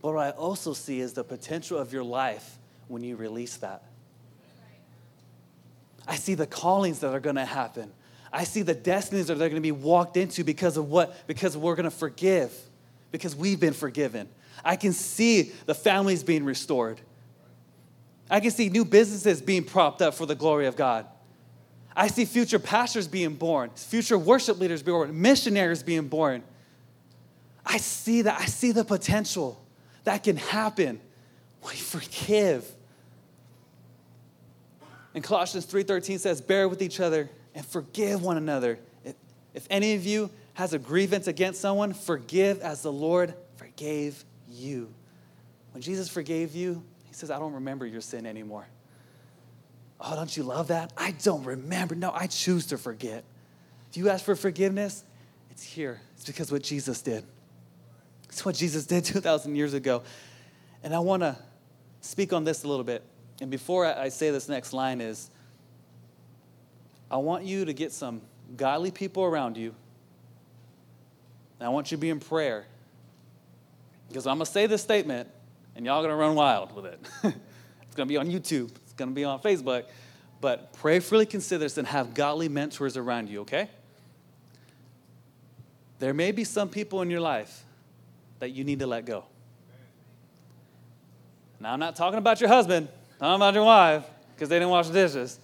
But 0.00 0.14
what 0.14 0.24
I 0.24 0.30
also 0.30 0.74
see 0.74 1.00
is 1.00 1.14
the 1.14 1.24
potential 1.24 1.76
of 1.76 1.92
your 1.92 2.04
life 2.04 2.56
when 2.86 3.02
you 3.02 3.16
release 3.16 3.56
that. 3.56 3.87
I 6.08 6.16
see 6.16 6.34
the 6.34 6.46
callings 6.46 7.00
that 7.00 7.14
are 7.14 7.20
going 7.20 7.36
to 7.36 7.44
happen. 7.44 7.92
I 8.32 8.44
see 8.44 8.62
the 8.62 8.74
destinies 8.74 9.28
that 9.28 9.38
they're 9.38 9.50
going 9.50 9.62
to 9.62 9.66
be 9.66 9.72
walked 9.72 10.16
into 10.16 10.42
because 10.42 10.76
of 10.76 10.88
what? 10.90 11.26
Because 11.28 11.56
we're 11.56 11.76
going 11.76 11.84
to 11.84 11.90
forgive, 11.90 12.52
because 13.12 13.36
we've 13.36 13.60
been 13.60 13.74
forgiven. 13.74 14.28
I 14.64 14.76
can 14.76 14.92
see 14.92 15.52
the 15.66 15.74
families 15.74 16.24
being 16.24 16.44
restored. 16.44 17.00
I 18.30 18.40
can 18.40 18.50
see 18.50 18.70
new 18.70 18.84
businesses 18.84 19.40
being 19.40 19.64
propped 19.64 20.02
up 20.02 20.14
for 20.14 20.26
the 20.26 20.34
glory 20.34 20.66
of 20.66 20.76
God. 20.76 21.06
I 21.94 22.08
see 22.08 22.24
future 22.24 22.58
pastors 22.58 23.06
being 23.06 23.34
born, 23.34 23.70
future 23.74 24.18
worship 24.18 24.58
leaders 24.58 24.82
being 24.82 24.96
born, 24.96 25.20
missionaries 25.20 25.82
being 25.82 26.08
born. 26.08 26.42
I 27.64 27.78
see 27.78 28.22
that. 28.22 28.40
I 28.40 28.46
see 28.46 28.72
the 28.72 28.84
potential 28.84 29.62
that 30.04 30.22
can 30.22 30.36
happen 30.36 31.00
we 31.62 31.74
forgive. 31.74 32.64
And 35.18 35.24
Colossians 35.24 35.64
3:13 35.64 36.20
says, 36.20 36.40
"Bear 36.40 36.68
with 36.68 36.80
each 36.80 37.00
other 37.00 37.28
and 37.52 37.66
forgive 37.66 38.22
one 38.22 38.36
another. 38.36 38.78
If, 39.02 39.16
if 39.52 39.66
any 39.68 39.94
of 39.94 40.06
you 40.06 40.30
has 40.54 40.72
a 40.72 40.78
grievance 40.78 41.26
against 41.26 41.60
someone, 41.60 41.92
forgive 41.92 42.60
as 42.60 42.82
the 42.82 42.92
Lord 42.92 43.34
forgave 43.56 44.24
you." 44.48 44.94
When 45.72 45.82
Jesus 45.82 46.08
forgave 46.08 46.54
you, 46.54 46.84
he 47.04 47.14
says, 47.14 47.32
"I 47.32 47.40
don't 47.40 47.54
remember 47.54 47.84
your 47.84 48.00
sin 48.00 48.26
anymore." 48.26 48.68
Oh, 50.00 50.14
don't 50.14 50.36
you 50.36 50.44
love 50.44 50.68
that? 50.68 50.92
I 50.96 51.10
don't 51.10 51.42
remember. 51.42 51.96
No, 51.96 52.12
I 52.12 52.28
choose 52.28 52.66
to 52.66 52.78
forget. 52.78 53.24
If 53.90 53.96
you 53.96 54.10
ask 54.10 54.24
for 54.24 54.36
forgiveness, 54.36 55.02
it's 55.50 55.64
here. 55.64 56.00
It's 56.14 56.26
because 56.26 56.52
what 56.52 56.62
Jesus 56.62 57.02
did. 57.02 57.24
It's 58.28 58.44
what 58.44 58.54
Jesus 58.54 58.86
did 58.86 59.04
2,000 59.04 59.56
years 59.56 59.74
ago. 59.74 60.04
And 60.84 60.94
I 60.94 61.00
want 61.00 61.24
to 61.24 61.36
speak 62.02 62.32
on 62.32 62.44
this 62.44 62.62
a 62.62 62.68
little 62.68 62.84
bit. 62.84 63.02
And 63.40 63.50
before 63.50 63.86
I 63.86 64.08
say 64.08 64.30
this 64.30 64.48
next 64.48 64.72
line 64.72 65.00
is, 65.00 65.30
I 67.10 67.16
want 67.16 67.44
you 67.44 67.64
to 67.64 67.72
get 67.72 67.92
some 67.92 68.20
godly 68.56 68.90
people 68.90 69.24
around 69.24 69.56
you. 69.56 69.74
And 71.58 71.66
I 71.66 71.70
want 71.70 71.90
you 71.90 71.96
to 71.96 72.00
be 72.00 72.10
in 72.10 72.20
prayer. 72.20 72.66
Because 74.08 74.26
I'm 74.26 74.38
going 74.38 74.46
to 74.46 74.52
say 74.52 74.66
this 74.66 74.82
statement, 74.82 75.28
and 75.76 75.84
y'all 75.86 76.02
going 76.02 76.10
to 76.10 76.16
run 76.16 76.34
wild 76.34 76.74
with 76.74 76.86
it. 76.86 76.98
it's 77.24 77.94
going 77.94 78.06
to 78.08 78.12
be 78.12 78.16
on 78.16 78.28
YouTube, 78.28 78.70
it's 78.82 78.92
going 78.94 79.10
to 79.10 79.14
be 79.14 79.24
on 79.24 79.40
Facebook. 79.40 79.84
But 80.40 80.72
prayerfully 80.74 81.26
consider 81.26 81.64
this 81.64 81.78
and 81.78 81.88
have 81.88 82.14
godly 82.14 82.48
mentors 82.48 82.96
around 82.96 83.28
you, 83.28 83.40
okay? 83.40 83.68
There 85.98 86.14
may 86.14 86.30
be 86.30 86.44
some 86.44 86.68
people 86.68 87.02
in 87.02 87.10
your 87.10 87.20
life 87.20 87.64
that 88.38 88.50
you 88.50 88.62
need 88.62 88.78
to 88.78 88.86
let 88.86 89.04
go. 89.04 89.24
Now, 91.60 91.72
I'm 91.72 91.80
not 91.80 91.96
talking 91.96 92.18
about 92.18 92.40
your 92.40 92.48
husband. 92.48 92.88
Not 93.20 93.36
about 93.36 93.54
your 93.54 93.64
wife, 93.64 94.04
because 94.34 94.48
they 94.48 94.56
didn't 94.56 94.70
wash 94.70 94.88
the 94.88 94.94
dishes. 94.94 95.38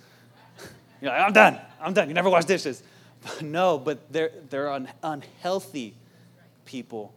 You're 1.01 1.11
like, 1.11 1.21
I'm 1.21 1.33
done. 1.33 1.59
I'm 1.81 1.93
done. 1.93 2.09
You 2.09 2.15
never 2.15 2.31
wash 2.31 2.45
dishes. 2.45 2.83
no, 3.41 3.79
but 3.79 4.13
they're, 4.13 4.31
they're 4.51 4.71
un- 4.71 4.89
unhealthy 5.03 5.95
people 6.65 7.13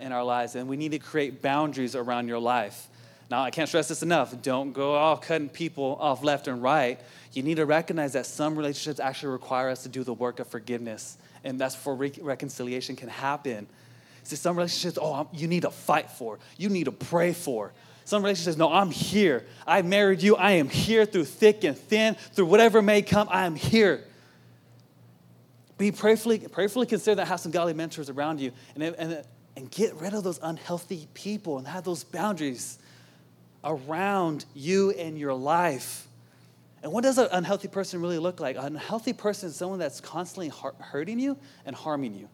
in 0.00 0.12
our 0.12 0.24
lives, 0.24 0.54
and 0.56 0.68
we 0.68 0.76
need 0.76 0.92
to 0.92 0.98
create 0.98 1.40
boundaries 1.42 1.94
around 1.94 2.28
your 2.28 2.38
life. 2.38 2.88
Now, 3.30 3.42
I 3.42 3.50
can't 3.50 3.68
stress 3.68 3.88
this 3.88 4.02
enough. 4.02 4.40
Don't 4.42 4.72
go 4.72 4.94
off 4.94 5.22
cutting 5.22 5.48
people 5.48 5.96
off 6.00 6.22
left 6.22 6.46
and 6.46 6.62
right. 6.62 7.00
You 7.32 7.42
need 7.42 7.56
to 7.56 7.66
recognize 7.66 8.12
that 8.12 8.26
some 8.26 8.56
relationships 8.56 9.00
actually 9.00 9.32
require 9.32 9.70
us 9.70 9.82
to 9.84 9.88
do 9.88 10.04
the 10.04 10.12
work 10.12 10.40
of 10.40 10.48
forgiveness, 10.48 11.16
and 11.42 11.58
that's 11.60 11.74
before 11.74 11.94
re- 11.94 12.12
reconciliation 12.20 12.96
can 12.96 13.08
happen. 13.08 13.66
See, 14.24 14.36
some 14.36 14.56
relationships, 14.56 14.98
oh, 15.00 15.28
you 15.32 15.48
need 15.48 15.62
to 15.62 15.70
fight 15.70 16.10
for, 16.10 16.38
you 16.56 16.68
need 16.68 16.84
to 16.84 16.92
pray 16.92 17.32
for. 17.32 17.72
Some 18.04 18.22
relationship 18.22 18.52
says, 18.52 18.56
no, 18.58 18.70
I'm 18.70 18.90
here. 18.90 19.46
I 19.66 19.82
married 19.82 20.22
you. 20.22 20.36
I 20.36 20.52
am 20.52 20.68
here 20.68 21.06
through 21.06 21.24
thick 21.24 21.64
and 21.64 21.76
thin, 21.76 22.16
through 22.32 22.46
whatever 22.46 22.82
may 22.82 23.02
come. 23.02 23.28
I 23.30 23.46
am 23.46 23.56
here. 23.56 24.04
Be 25.78 25.90
prayerfully, 25.90 26.38
prayerfully 26.38 26.86
consider 26.86 27.16
that 27.16 27.28
have 27.28 27.40
some 27.40 27.50
godly 27.50 27.72
mentors 27.72 28.10
around 28.10 28.40
you 28.40 28.52
and, 28.74 28.82
and, 28.82 29.24
and 29.56 29.70
get 29.70 29.94
rid 29.96 30.14
of 30.14 30.22
those 30.22 30.38
unhealthy 30.42 31.08
people 31.14 31.58
and 31.58 31.66
have 31.66 31.84
those 31.84 32.04
boundaries 32.04 32.78
around 33.64 34.44
you 34.54 34.90
and 34.92 35.18
your 35.18 35.34
life. 35.34 36.06
And 36.82 36.92
what 36.92 37.02
does 37.02 37.16
an 37.16 37.28
unhealthy 37.32 37.68
person 37.68 38.02
really 38.02 38.18
look 38.18 38.38
like? 38.38 38.56
An 38.56 38.66
unhealthy 38.66 39.14
person 39.14 39.48
is 39.48 39.56
someone 39.56 39.78
that's 39.78 40.02
constantly 40.02 40.52
hurting 40.78 41.18
you 41.18 41.38
and 41.64 41.74
harming 41.74 42.14
you. 42.14 42.28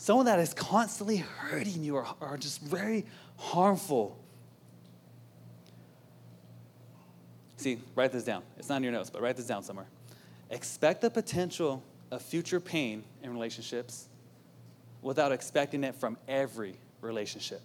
Someone 0.00 0.24
that 0.24 0.38
is 0.38 0.54
constantly 0.54 1.18
hurting 1.18 1.84
you 1.84 1.96
or, 1.96 2.06
or 2.20 2.38
just 2.38 2.62
very 2.62 3.04
harmful. 3.36 4.18
See, 7.58 7.78
write 7.94 8.10
this 8.10 8.24
down. 8.24 8.42
It's 8.56 8.70
not 8.70 8.76
in 8.76 8.84
your 8.84 8.92
notes, 8.92 9.10
but 9.10 9.20
write 9.20 9.36
this 9.36 9.46
down 9.46 9.62
somewhere. 9.62 9.84
Expect 10.48 11.02
the 11.02 11.10
potential 11.10 11.82
of 12.10 12.22
future 12.22 12.60
pain 12.60 13.04
in 13.22 13.30
relationships 13.30 14.08
without 15.02 15.32
expecting 15.32 15.84
it 15.84 15.94
from 15.94 16.16
every 16.26 16.76
relationship. 17.02 17.60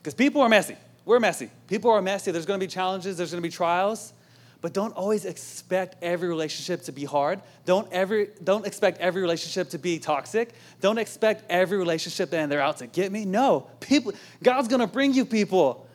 Because 0.00 0.14
people 0.14 0.40
are 0.40 0.48
messy. 0.48 0.76
We're 1.04 1.18
messy. 1.18 1.50
People 1.66 1.90
are 1.90 2.00
messy. 2.00 2.30
There's 2.30 2.46
going 2.46 2.60
to 2.60 2.64
be 2.64 2.70
challenges, 2.70 3.16
there's 3.16 3.32
going 3.32 3.42
to 3.42 3.48
be 3.48 3.52
trials. 3.52 4.12
But 4.60 4.72
don't 4.72 4.92
always 4.92 5.24
expect 5.24 6.02
every 6.02 6.28
relationship 6.28 6.82
to 6.84 6.92
be 6.92 7.04
hard. 7.04 7.40
Don't, 7.64 7.90
every, 7.92 8.30
don't 8.42 8.66
expect 8.66 8.98
every 8.98 9.22
relationship 9.22 9.70
to 9.70 9.78
be 9.78 10.00
toxic. 10.00 10.52
Don't 10.80 10.98
expect 10.98 11.44
every 11.48 11.78
relationship 11.78 12.32
and 12.34 12.50
they're 12.50 12.60
out 12.60 12.78
to 12.78 12.88
get 12.88 13.12
me. 13.12 13.24
No, 13.24 13.68
people, 13.78 14.12
God's 14.42 14.66
gonna 14.66 14.88
bring 14.88 15.14
you 15.14 15.24
people. 15.24 15.86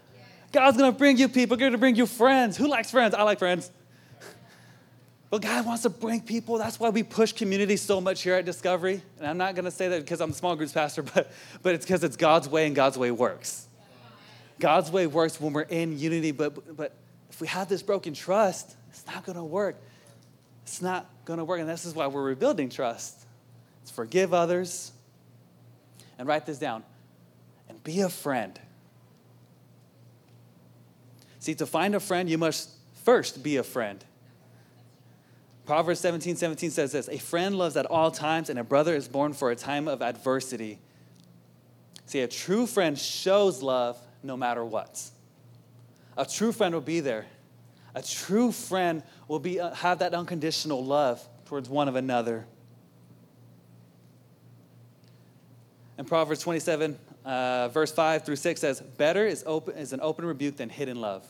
God's 0.54 0.78
gonna 0.78 0.94
bring 0.94 1.18
you 1.18 1.28
people. 1.28 1.58
Gonna 1.58 1.78
bring 1.78 1.96
you 1.96 2.06
friends. 2.06 2.56
Who 2.56 2.70
likes 2.70 2.90
friends? 2.90 3.14
I 3.14 3.24
like 3.24 3.40
friends. 3.40 3.70
But 5.30 5.42
God 5.42 5.66
wants 5.66 5.82
to 5.82 5.90
bring 5.90 6.22
people. 6.22 6.58
That's 6.58 6.80
why 6.80 6.90
we 6.90 7.04
push 7.04 7.34
community 7.34 7.76
so 7.76 8.00
much 8.00 8.22
here 8.22 8.36
at 8.36 8.46
Discovery. 8.46 9.02
And 9.18 9.28
I'm 9.28 9.38
not 9.38 9.56
gonna 9.56 9.72
say 9.72 9.90
that 9.90 10.02
because 10.02 10.22
I'm 10.22 10.30
the 10.30 10.38
small 10.38 10.56
groups 10.56 10.72
pastor, 10.72 11.02
but, 11.16 11.32
but 11.64 11.76
it's 11.76 11.86
because 11.86 12.04
it's 12.06 12.16
God's 12.16 12.48
way 12.48 12.66
and 12.68 12.76
God's 12.76 12.98
way 12.98 13.12
works. 13.12 13.68
God's 14.60 14.90
way 14.90 15.08
works 15.08 15.42
when 15.42 15.52
we're 15.52 15.64
in 15.64 16.00
unity, 16.00 16.32
but, 16.32 16.78
but 16.78 16.94
if 17.34 17.42
we 17.42 17.48
have 17.48 17.68
this 17.68 17.82
broken 17.82 18.14
trust, 18.14 18.76
it's 18.92 19.08
not 19.08 19.26
going 19.26 19.38
to 19.40 19.44
work. 19.44 19.82
It's 20.62 20.84
not 20.84 21.10
going 21.26 21.40
to 21.40 21.44
work. 21.44 21.60
And 21.60 21.68
this 21.68 21.84
is 21.84 21.96
why 21.96 22.06
we're 22.06 22.22
rebuilding 22.22 22.70
trust. 22.70 23.26
It's 23.82 23.90
forgive 23.90 24.36
others 24.36 24.92
and 26.20 26.28
write 26.28 26.46
this 26.46 26.60
down 26.60 26.84
and 27.68 27.84
be 27.84 28.02
a 28.02 28.10
friend. 28.10 28.60
See, 31.40 31.56
to 31.56 31.66
find 31.66 31.96
a 31.96 32.00
friend, 32.00 32.30
you 32.30 32.38
must 32.38 32.70
first 33.04 33.42
be 33.42 33.58
a 33.58 33.64
friend. 33.64 34.06
Proverbs 35.66 36.02
17 36.02 36.36
17 36.36 36.70
says 36.70 36.92
this 36.92 37.10
A 37.10 37.18
friend 37.18 37.58
loves 37.58 37.76
at 37.76 37.88
all 37.88 38.12
times, 38.12 38.52
and 38.52 38.60
a 38.60 38.64
brother 38.64 38.96
is 38.96 39.08
born 39.08 39.34
for 39.34 39.50
a 39.50 39.56
time 39.56 39.88
of 39.88 40.04
adversity. 40.04 40.78
See, 42.06 42.20
a 42.20 42.28
true 42.28 42.68
friend 42.68 42.98
shows 42.98 43.64
love 43.64 43.98
no 44.22 44.38
matter 44.38 44.64
what. 44.64 45.10
A 46.18 46.26
true 46.26 46.52
friend 46.52 46.74
will 46.74 46.82
be 46.82 47.00
there. 47.00 47.26
A 47.96 48.02
true 48.02 48.52
friend 48.52 49.04
will 49.28 49.40
be, 49.40 49.60
uh, 49.60 49.74
have 49.74 50.00
that 50.00 50.14
unconditional 50.14 50.84
love 50.84 51.28
towards 51.46 51.70
one 51.70 51.88
of 51.88 51.96
another. 51.96 52.46
And 55.98 56.08
Proverbs 56.08 56.42
27, 56.42 56.98
uh, 57.24 57.70
verse 57.70 57.92
5 57.92 58.26
through 58.26 58.38
6 58.38 58.60
says, 58.60 58.82
Better 58.82 59.26
is, 59.26 59.44
open, 59.46 59.76
is 59.78 59.94
an 59.94 60.00
open 60.02 60.26
rebuke 60.26 60.58
than 60.58 60.70
hidden 60.70 61.00
love. 61.00 61.26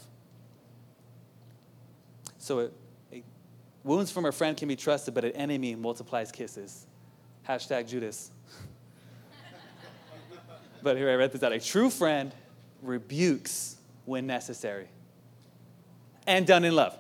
So 2.38 2.60
it, 2.60 2.74
it, 3.12 3.24
wounds 3.84 4.12
from 4.12 4.26
a 4.26 4.32
friend 4.32 4.56
can 4.56 4.68
be 4.68 4.76
trusted, 4.76 5.14
but 5.14 5.26
an 5.26 5.32
enemy 5.34 5.76
multiplies 5.76 6.32
kisses. 6.32 6.86
Hashtag 7.48 7.88
Judas. 7.88 8.32
but 10.82 10.96
here 10.96 11.10
I 11.10 11.16
read 11.16 11.34
this 11.34 11.44
out. 11.44 11.52
A 11.52 11.60
true 11.60 11.90
friend 11.90 12.34
rebukes 12.82 13.78
when 14.06 14.28
necessary. 14.28 14.88
And 16.26 16.48
done 16.48 16.64
in 16.64 16.76
love. 16.76 16.98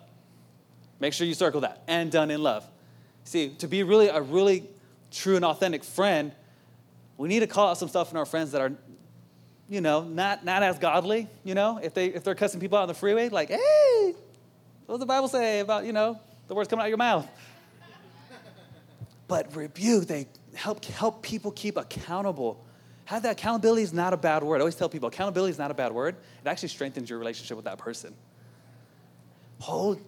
Make 0.99 1.13
sure 1.13 1.27
you 1.27 1.33
circle 1.33 1.61
that. 1.61 1.83
And 1.87 2.11
done 2.11 2.31
in 2.31 2.41
love. 2.41 2.67
See, 3.23 3.49
to 3.59 3.67
be 3.67 3.83
really 3.83 4.07
a 4.07 4.21
really 4.21 4.65
true 5.11 5.35
and 5.35 5.45
authentic 5.45 5.83
friend, 5.83 6.31
we 7.17 7.29
need 7.29 7.39
to 7.39 7.47
call 7.47 7.69
out 7.69 7.77
some 7.77 7.89
stuff 7.89 8.11
in 8.11 8.17
our 8.17 8.25
friends 8.25 8.51
that 8.51 8.61
are, 8.61 8.73
you 9.69 9.81
know, 9.81 10.03
not, 10.03 10.43
not 10.43 10.63
as 10.63 10.79
godly, 10.79 11.27
you 11.43 11.55
know, 11.55 11.79
if, 11.81 11.93
they, 11.93 12.07
if 12.07 12.23
they're 12.23 12.35
cussing 12.35 12.59
people 12.59 12.77
out 12.77 12.83
on 12.83 12.87
the 12.87 12.93
freeway, 12.93 13.29
like, 13.29 13.49
hey, 13.49 14.15
what 14.85 14.95
does 14.95 14.99
the 14.99 15.05
Bible 15.05 15.27
say 15.27 15.59
about, 15.59 15.85
you 15.85 15.93
know, 15.93 16.19
the 16.47 16.55
words 16.55 16.67
coming 16.67 16.81
out 16.81 16.87
of 16.87 16.89
your 16.89 16.97
mouth? 16.97 17.27
But 19.27 19.55
rebuke, 19.55 20.07
they 20.07 20.27
help, 20.53 20.83
help 20.85 21.23
people 21.23 21.51
keep 21.51 21.77
accountable 21.77 22.65
have 23.05 23.23
that 23.23 23.33
accountability 23.33 23.83
is 23.83 23.93
not 23.93 24.13
a 24.13 24.17
bad 24.17 24.43
word. 24.43 24.57
I 24.57 24.59
always 24.59 24.75
tell 24.75 24.89
people 24.89 25.07
accountability 25.07 25.51
is 25.51 25.57
not 25.57 25.71
a 25.71 25.73
bad 25.73 25.91
word. 25.91 26.15
It 26.43 26.47
actually 26.47 26.69
strengthens 26.69 27.09
your 27.09 27.19
relationship 27.19 27.57
with 27.57 27.65
that 27.65 27.77
person. 27.77 28.13
Hold 29.59 29.99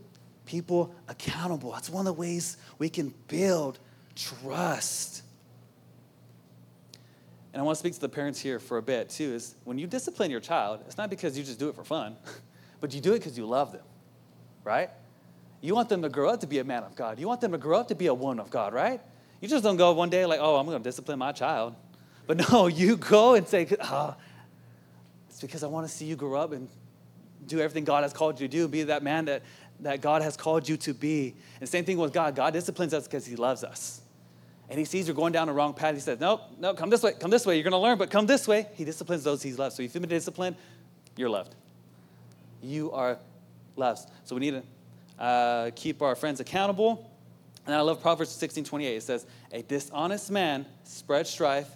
people 0.46 0.94
accountable. 1.08 1.72
That's 1.72 1.90
one 1.90 2.08
of 2.08 2.16
the 2.16 2.20
ways 2.20 2.58
we 2.78 2.90
can 2.90 3.14
build 3.28 3.80
trust. 4.16 5.24
And 7.54 7.62
I 7.62 7.64
want 7.64 7.76
to 7.76 7.80
speak 7.80 7.94
to 7.94 8.02
the 8.02 8.10
parents 8.10 8.40
here 8.40 8.60
for 8.60 8.78
a 8.78 8.82
bit 8.82 9.10
too. 9.10 9.34
Is 9.34 9.56
when 9.64 9.78
you 9.78 9.88
discipline 9.88 10.30
your 10.30 10.42
child, 10.42 10.82
it's 10.88 10.98
not 10.98 11.10
because 11.10 11.38
you 11.38 11.44
just 11.44 11.60
do 11.60 11.70
it 11.70 11.76
for 11.76 11.84
fun, 11.84 12.18
but 12.80 12.94
you 12.94 13.02
do 13.02 13.14
it 13.14 13.20
because 13.20 13.38
you 13.38 13.46
love 13.46 13.72
them, 13.72 13.86
right? 14.64 14.90
You 15.62 15.74
want 15.74 15.90
them 15.90 16.02
to 16.02 16.10
grow 16.10 16.30
up 16.30 16.42
to 16.42 16.48
be 16.48 16.60
a 16.60 16.64
man 16.64 16.84
of 16.84 16.96
God. 16.96 17.20
You 17.20 17.28
want 17.28 17.42
them 17.42 17.54
to 17.54 17.58
grow 17.58 17.80
up 17.80 17.88
to 17.88 17.96
be 17.96 18.08
a 18.08 18.14
woman 18.14 18.40
of 18.40 18.50
God, 18.50 18.74
right? 18.74 19.02
You 19.42 19.48
just 19.48 19.64
don't 19.64 19.78
go 19.78 19.94
one 19.94 20.10
day 20.10 20.26
like, 20.26 20.40
oh, 20.42 20.58
I'm 20.58 20.66
going 20.66 20.78
to 20.78 20.84
discipline 20.84 21.20
my 21.20 21.32
child. 21.32 21.76
But 22.28 22.50
no, 22.50 22.68
you 22.82 22.98
go 22.98 23.36
and 23.36 23.48
say, 23.48 23.68
oh, 23.82 24.16
it's 25.30 25.42
because 25.42 25.64
I 25.64 25.68
want 25.68 25.88
to 25.88 25.94
see 25.94 26.06
you 26.06 26.16
grow 26.16 26.40
up 26.40 26.52
and 26.52 26.68
do 27.46 27.60
everything 27.60 27.84
God 27.84 28.04
has 28.04 28.14
called 28.14 28.40
you 28.40 28.48
to 28.48 28.52
do, 28.52 28.68
be 28.68 28.84
that 28.84 29.04
man 29.04 29.26
that, 29.26 29.44
that 29.82 30.02
God 30.02 30.22
has 30.22 30.36
called 30.36 30.68
you 30.68 30.78
to 30.78 30.94
be. 30.94 31.36
And 31.60 31.70
same 31.70 31.86
thing 31.86 31.98
with 31.98 32.14
God. 32.14 32.36
God 32.36 32.54
disciplines 32.54 32.94
us 32.94 33.06
because 33.06 33.26
he 33.26 33.36
loves 33.36 33.64
us. 33.64 34.02
And 34.70 34.80
he 34.80 34.86
sees 34.86 35.08
you're 35.08 35.16
going 35.16 35.32
down 35.32 35.48
the 35.48 35.54
wrong 35.54 35.74
path. 35.74 35.94
He 35.94 36.02
says, 36.02 36.20
Nope, 36.20 36.42
no, 36.60 36.74
come 36.74 36.90
this 36.90 37.04
way, 37.04 37.14
come 37.14 37.30
this 37.30 37.46
way. 37.46 37.56
You're 37.56 37.64
going 37.64 37.72
to 37.72 37.78
learn, 37.78 37.98
but 37.98 38.10
come 38.10 38.26
this 38.26 38.48
way. 38.48 38.68
He 38.74 38.84
disciplines 38.84 39.24
those 39.24 39.44
he 39.44 39.54
loves. 39.54 39.76
So 39.76 39.84
if 39.84 39.94
you've 39.94 40.02
been 40.02 40.10
disciplined, 40.10 40.56
you're 41.16 41.30
loved. 41.30 41.56
You 42.64 42.92
are 42.92 43.20
loved. 43.76 44.10
So 44.24 44.36
we 44.36 44.42
need 44.42 44.64
to 45.20 45.24
uh, 45.24 45.72
keep 45.76 46.02
our 46.02 46.16
friends 46.16 46.40
accountable. 46.40 47.12
And 47.66 47.76
I 47.76 47.82
love 47.82 48.02
Proverbs 48.02 48.32
16 48.32 48.64
28. 48.64 48.96
It 48.96 49.04
says, 49.04 49.26
A 49.52 49.62
dishonest 49.62 50.32
man 50.32 50.66
spreads 50.84 51.30
strife, 51.30 51.70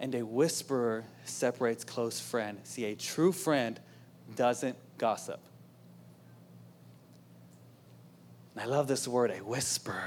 and 0.00 0.14
a 0.14 0.24
whisperer 0.24 1.04
separates 1.24 1.84
close 1.84 2.20
friend. 2.20 2.58
See, 2.64 2.84
a 2.84 2.94
true 2.94 3.32
friend 3.32 3.78
doesn't 4.34 4.76
gossip. 4.98 5.40
And 8.54 8.62
I 8.62 8.66
love 8.66 8.88
this 8.88 9.06
word, 9.06 9.30
a 9.30 9.42
whisper. 9.44 10.02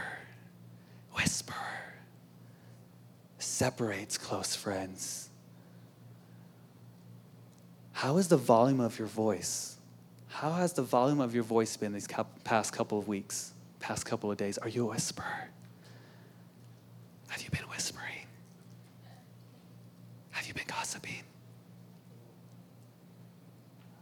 Whisper 1.13 1.53
separates 3.37 4.17
close 4.17 4.55
friends. 4.55 5.29
How 7.91 8.17
is 8.17 8.27
the 8.27 8.37
volume 8.37 8.79
of 8.79 8.97
your 8.97 9.07
voice? 9.07 9.75
How 10.27 10.51
has 10.53 10.73
the 10.73 10.83
volume 10.83 11.19
of 11.19 11.33
your 11.33 11.43
voice 11.43 11.75
been 11.75 11.91
these 11.91 12.07
past 12.43 12.71
couple 12.71 12.97
of 12.97 13.07
weeks, 13.07 13.53
past 13.79 14.05
couple 14.05 14.31
of 14.31 14.37
days? 14.37 14.57
Are 14.57 14.69
you 14.69 14.85
a 14.85 14.91
whisperer? 14.91 15.49
Have 17.27 17.41
you 17.41 17.49
been 17.49 17.67
whispering? 17.69 17.98
Gossiping? 20.89 21.21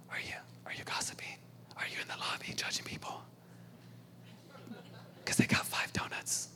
Are 0.10 0.19
you, 0.26 0.36
are 0.65 0.71
you 0.71 0.86
gossiping? 0.86 1.36
Are 1.76 1.84
you 1.86 2.02
in 2.02 2.08
the 2.08 2.15
lobby 2.17 2.54
judging 2.56 2.86
people? 2.86 3.21
Because 5.19 5.36
they 5.36 5.47
got 5.47 5.65
five 5.65 5.91
donuts. 5.91 6.47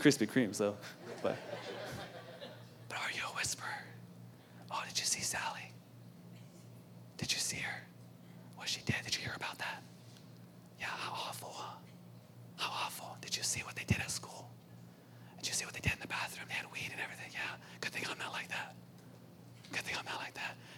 Krispy 0.00 0.26
Kremes, 0.26 0.56
though. 0.56 0.76
But, 1.22 1.36
but 2.88 2.96
are 2.96 3.12
you 3.14 3.22
a 3.30 3.36
whisperer? 3.36 3.82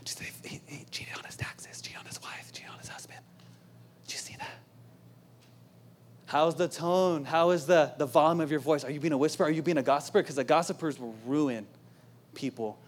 Just 0.04 0.18
say, 0.18 0.26
he, 0.44 0.60
he 0.66 0.84
cheated 0.90 1.16
on 1.16 1.24
his 1.24 1.36
taxes, 1.36 1.80
cheated 1.80 1.98
on 1.98 2.06
his 2.06 2.22
wife, 2.22 2.52
cheated 2.52 2.70
on 2.70 2.78
his 2.78 2.88
husband. 2.88 3.20
Did 4.06 4.12
you 4.12 4.18
see 4.18 4.36
that? 4.38 4.58
How's 6.26 6.54
the 6.54 6.68
tone? 6.68 7.24
How 7.24 7.50
is 7.50 7.66
the, 7.66 7.92
the 7.96 8.06
volume 8.06 8.40
of 8.40 8.50
your 8.50 8.60
voice? 8.60 8.84
Are 8.84 8.90
you 8.90 9.00
being 9.00 9.12
a 9.12 9.18
whisperer? 9.18 9.46
Are 9.46 9.50
you 9.50 9.62
being 9.62 9.78
a 9.78 9.82
gossiper? 9.82 10.20
Because 10.20 10.36
the 10.36 10.44
gossipers 10.44 10.98
will 10.98 11.14
ruin 11.26 11.66
people. 12.34 12.78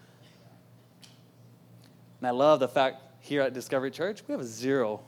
And 2.19 2.27
I 2.27 2.31
love 2.31 2.59
the 2.59 2.67
fact 2.67 3.01
here 3.19 3.41
at 3.41 3.53
Discovery 3.53 3.91
Church, 3.91 4.23
we 4.27 4.31
have 4.31 4.41
a 4.41 4.45
zero, 4.45 5.01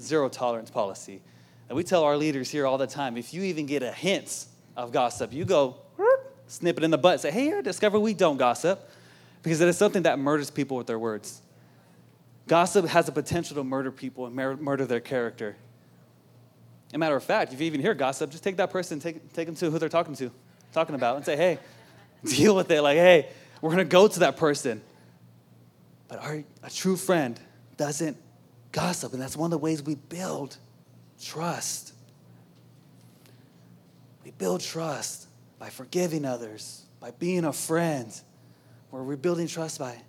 zero 0.00 0.28
tolerance 0.28 0.70
policy. 0.70 1.20
And 1.68 1.76
we 1.76 1.82
tell 1.82 2.04
our 2.04 2.16
leaders 2.16 2.50
here 2.50 2.66
all 2.66 2.78
the 2.78 2.86
time 2.86 3.16
if 3.16 3.32
you 3.32 3.42
even 3.42 3.66
get 3.66 3.82
a 3.82 3.92
hint 3.92 4.46
of 4.76 4.92
gossip, 4.92 5.32
you 5.32 5.44
go 5.44 5.76
snip 6.46 6.76
it 6.76 6.84
in 6.84 6.90
the 6.90 6.98
butt, 6.98 7.14
and 7.14 7.20
say, 7.22 7.30
hey, 7.30 7.44
here 7.44 7.58
at 7.58 7.64
Discovery, 7.64 8.00
we 8.00 8.14
don't 8.14 8.36
gossip. 8.36 8.90
Because 9.44 9.60
it 9.60 9.68
is 9.68 9.78
something 9.78 10.02
that 10.02 10.18
murders 10.18 10.50
people 10.50 10.76
with 10.76 10.88
their 10.88 10.98
words. 10.98 11.40
Gossip 12.48 12.86
has 12.86 13.06
the 13.06 13.12
potential 13.12 13.54
to 13.54 13.62
murder 13.62 13.92
people 13.92 14.26
and 14.26 14.34
murder 14.34 14.86
their 14.86 15.00
character. 15.00 15.56
As 16.88 16.94
a 16.94 16.98
matter 16.98 17.14
of 17.14 17.22
fact, 17.22 17.52
if 17.52 17.60
you 17.60 17.66
even 17.66 17.80
hear 17.80 17.94
gossip, 17.94 18.30
just 18.30 18.42
take 18.42 18.56
that 18.56 18.70
person, 18.70 18.98
take, 18.98 19.32
take 19.32 19.46
them 19.46 19.54
to 19.56 19.70
who 19.70 19.78
they're 19.78 19.88
talking 19.88 20.14
to, 20.16 20.32
talking 20.72 20.94
about, 20.94 21.16
and 21.16 21.24
say, 21.24 21.36
hey, 21.36 21.58
deal 22.24 22.56
with 22.56 22.70
it. 22.70 22.82
Like, 22.82 22.96
hey, 22.96 23.28
we're 23.60 23.76
to 23.76 23.84
go 23.84 24.08
to 24.08 24.20
that 24.20 24.36
person. 24.36 24.82
But 26.08 26.20
our, 26.20 26.42
a 26.62 26.70
true 26.70 26.96
friend 26.96 27.38
doesn't 27.76 28.16
gossip, 28.72 29.12
and 29.12 29.22
that's 29.22 29.36
one 29.36 29.48
of 29.48 29.50
the 29.52 29.58
ways 29.58 29.82
we 29.82 29.94
build 29.94 30.56
trust. 31.22 31.92
We 34.24 34.30
build 34.32 34.60
trust 34.60 35.26
by 35.58 35.70
forgiving 35.70 36.24
others, 36.24 36.84
by 37.00 37.10
being 37.12 37.44
a 37.44 37.52
friend. 37.52 38.12
We're 38.94 39.02
rebuilding 39.02 39.48
trust 39.48 39.80
by, 39.80 40.00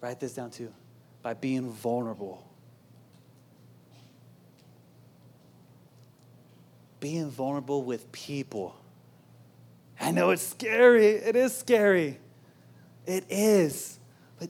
write 0.00 0.20
this 0.20 0.34
down 0.34 0.52
too, 0.52 0.72
by 1.20 1.34
being 1.34 1.68
vulnerable. 1.68 2.48
Being 7.00 7.28
vulnerable 7.28 7.82
with 7.82 8.12
people. 8.12 8.76
I 10.00 10.12
know 10.12 10.30
it's 10.30 10.46
scary. 10.46 11.06
It 11.06 11.34
is 11.34 11.52
scary. 11.52 12.20
It 13.04 13.24
is. 13.28 13.98
But 14.38 14.48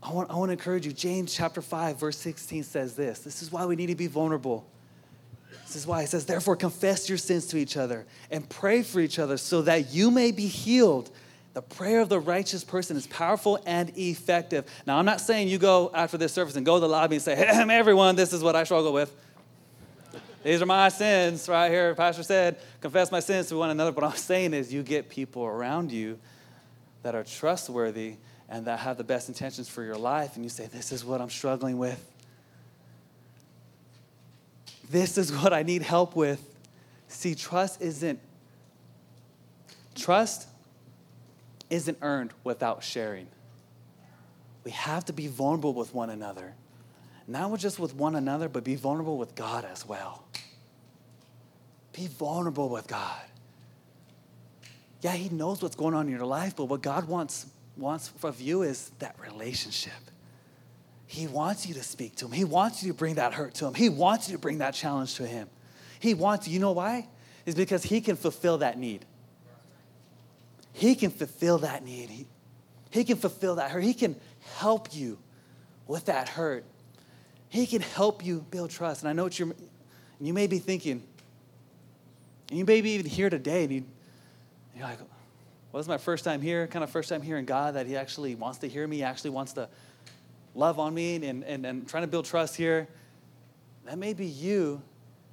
I 0.00 0.12
want, 0.12 0.30
I 0.30 0.36
want 0.36 0.50
to 0.50 0.52
encourage 0.52 0.86
you. 0.86 0.92
James 0.92 1.34
chapter 1.34 1.60
5, 1.60 1.98
verse 1.98 2.16
16 2.16 2.62
says 2.62 2.94
this. 2.94 3.18
This 3.18 3.42
is 3.42 3.50
why 3.50 3.66
we 3.66 3.74
need 3.74 3.86
to 3.86 3.96
be 3.96 4.06
vulnerable. 4.06 4.64
This 5.64 5.74
is 5.74 5.84
why 5.84 6.02
it 6.02 6.10
says, 6.10 6.26
Therefore, 6.26 6.54
confess 6.54 7.08
your 7.08 7.18
sins 7.18 7.48
to 7.48 7.56
each 7.56 7.76
other 7.76 8.06
and 8.30 8.48
pray 8.48 8.84
for 8.84 9.00
each 9.00 9.18
other 9.18 9.36
so 9.36 9.62
that 9.62 9.92
you 9.92 10.12
may 10.12 10.30
be 10.30 10.46
healed. 10.46 11.10
The 11.56 11.62
prayer 11.62 12.02
of 12.02 12.10
the 12.10 12.20
righteous 12.20 12.64
person 12.64 12.98
is 12.98 13.06
powerful 13.06 13.58
and 13.64 13.90
effective. 13.96 14.66
Now, 14.86 14.98
I'm 14.98 15.06
not 15.06 15.22
saying 15.22 15.48
you 15.48 15.56
go 15.56 15.90
after 15.94 16.18
this 16.18 16.30
service 16.34 16.54
and 16.54 16.66
go 16.66 16.74
to 16.74 16.80
the 16.80 16.86
lobby 16.86 17.16
and 17.16 17.22
say, 17.22 17.34
Hey, 17.34 17.46
everyone, 17.70 18.14
this 18.14 18.34
is 18.34 18.42
what 18.42 18.54
I 18.54 18.64
struggle 18.64 18.92
with. 18.92 19.10
These 20.44 20.60
are 20.60 20.66
my 20.66 20.90
sins 20.90 21.48
right 21.48 21.70
here. 21.70 21.94
Pastor 21.94 22.24
said, 22.24 22.58
confess 22.82 23.10
my 23.10 23.20
sins 23.20 23.46
to 23.46 23.56
one 23.56 23.70
another. 23.70 23.90
But 23.90 24.04
I'm 24.04 24.16
saying 24.16 24.52
is, 24.52 24.70
you 24.70 24.82
get 24.82 25.08
people 25.08 25.46
around 25.46 25.92
you 25.92 26.18
that 27.02 27.14
are 27.14 27.24
trustworthy 27.24 28.16
and 28.50 28.66
that 28.66 28.80
have 28.80 28.98
the 28.98 29.04
best 29.04 29.28
intentions 29.28 29.66
for 29.66 29.82
your 29.82 29.96
life, 29.96 30.36
and 30.36 30.44
you 30.44 30.50
say, 30.50 30.66
This 30.66 30.92
is 30.92 31.06
what 31.06 31.22
I'm 31.22 31.30
struggling 31.30 31.78
with. 31.78 32.04
This 34.90 35.16
is 35.16 35.32
what 35.32 35.54
I 35.54 35.62
need 35.62 35.80
help 35.80 36.16
with. 36.16 36.54
See, 37.08 37.34
trust 37.34 37.80
isn't 37.80 38.20
trust 39.94 40.48
isn't 41.70 41.98
earned 42.02 42.32
without 42.44 42.82
sharing. 42.82 43.26
We 44.64 44.70
have 44.72 45.04
to 45.06 45.12
be 45.12 45.26
vulnerable 45.26 45.74
with 45.74 45.94
one 45.94 46.10
another. 46.10 46.54
Not 47.28 47.58
just 47.58 47.78
with 47.78 47.94
one 47.94 48.14
another, 48.14 48.48
but 48.48 48.64
be 48.64 48.76
vulnerable 48.76 49.18
with 49.18 49.34
God 49.34 49.64
as 49.64 49.86
well. 49.86 50.24
Be 51.92 52.06
vulnerable 52.06 52.68
with 52.68 52.86
God. 52.86 53.20
Yeah, 55.00 55.12
He 55.12 55.28
knows 55.28 55.62
what's 55.62 55.76
going 55.76 55.94
on 55.94 56.06
in 56.06 56.12
your 56.12 56.26
life, 56.26 56.54
but 56.56 56.66
what 56.66 56.82
God 56.82 57.08
wants 57.08 57.46
wants 57.76 58.12
of 58.22 58.40
you 58.40 58.62
is 58.62 58.90
that 58.98 59.16
relationship. 59.20 59.92
He 61.06 61.26
wants 61.26 61.66
you 61.66 61.74
to 61.74 61.82
speak 61.82 62.16
to 62.16 62.26
him. 62.26 62.32
He 62.32 62.44
wants 62.44 62.82
you 62.82 62.92
to 62.92 62.98
bring 62.98 63.14
that 63.16 63.32
hurt 63.32 63.54
to 63.56 63.66
him. 63.66 63.74
He 63.74 63.88
wants 63.88 64.28
you 64.28 64.34
to 64.34 64.40
bring 64.40 64.58
that 64.58 64.74
challenge 64.74 65.14
to 65.16 65.26
him. 65.26 65.48
He 66.00 66.14
wants, 66.14 66.48
you 66.48 66.58
know 66.58 66.72
why? 66.72 67.08
Is 67.44 67.54
because 67.54 67.84
he 67.84 68.00
can 68.00 68.16
fulfill 68.16 68.58
that 68.58 68.78
need. 68.78 69.04
He 70.76 70.94
can 70.94 71.10
fulfill 71.10 71.58
that 71.58 71.82
need. 71.86 72.10
He, 72.10 72.26
he 72.90 73.04
can 73.04 73.16
fulfill 73.16 73.54
that 73.54 73.70
hurt. 73.70 73.82
He 73.82 73.94
can 73.94 74.14
help 74.56 74.94
you 74.94 75.16
with 75.86 76.04
that 76.04 76.28
hurt. 76.28 76.64
He 77.48 77.66
can 77.66 77.80
help 77.80 78.22
you 78.22 78.44
build 78.50 78.68
trust. 78.68 79.00
And 79.00 79.08
I 79.08 79.14
know 79.14 79.22
what 79.22 79.38
you're, 79.38 79.54
you 80.20 80.34
may 80.34 80.46
be 80.46 80.58
thinking, 80.58 81.02
and 82.50 82.58
you 82.58 82.66
may 82.66 82.82
be 82.82 82.90
even 82.90 83.06
here 83.06 83.30
today, 83.30 83.64
and 83.64 83.72
you, 83.72 83.84
you're 84.76 84.84
like, 84.84 84.98
well, 84.98 85.80
this 85.80 85.86
is 85.86 85.88
my 85.88 85.96
first 85.96 86.24
time 86.24 86.42
here, 86.42 86.66
kind 86.66 86.84
of 86.84 86.90
first 86.90 87.08
time 87.08 87.22
hearing 87.22 87.46
God 87.46 87.72
that 87.76 87.86
He 87.86 87.96
actually 87.96 88.34
wants 88.34 88.58
to 88.58 88.68
hear 88.68 88.86
me, 88.86 89.02
actually 89.02 89.30
wants 89.30 89.54
to 89.54 89.70
love 90.54 90.78
on 90.78 90.92
me, 90.92 91.14
and, 91.14 91.42
and, 91.42 91.64
and 91.64 91.88
trying 91.88 92.02
to 92.02 92.06
build 92.06 92.26
trust 92.26 92.54
here. 92.54 92.86
That 93.86 93.96
may 93.96 94.12
be 94.12 94.26
you. 94.26 94.82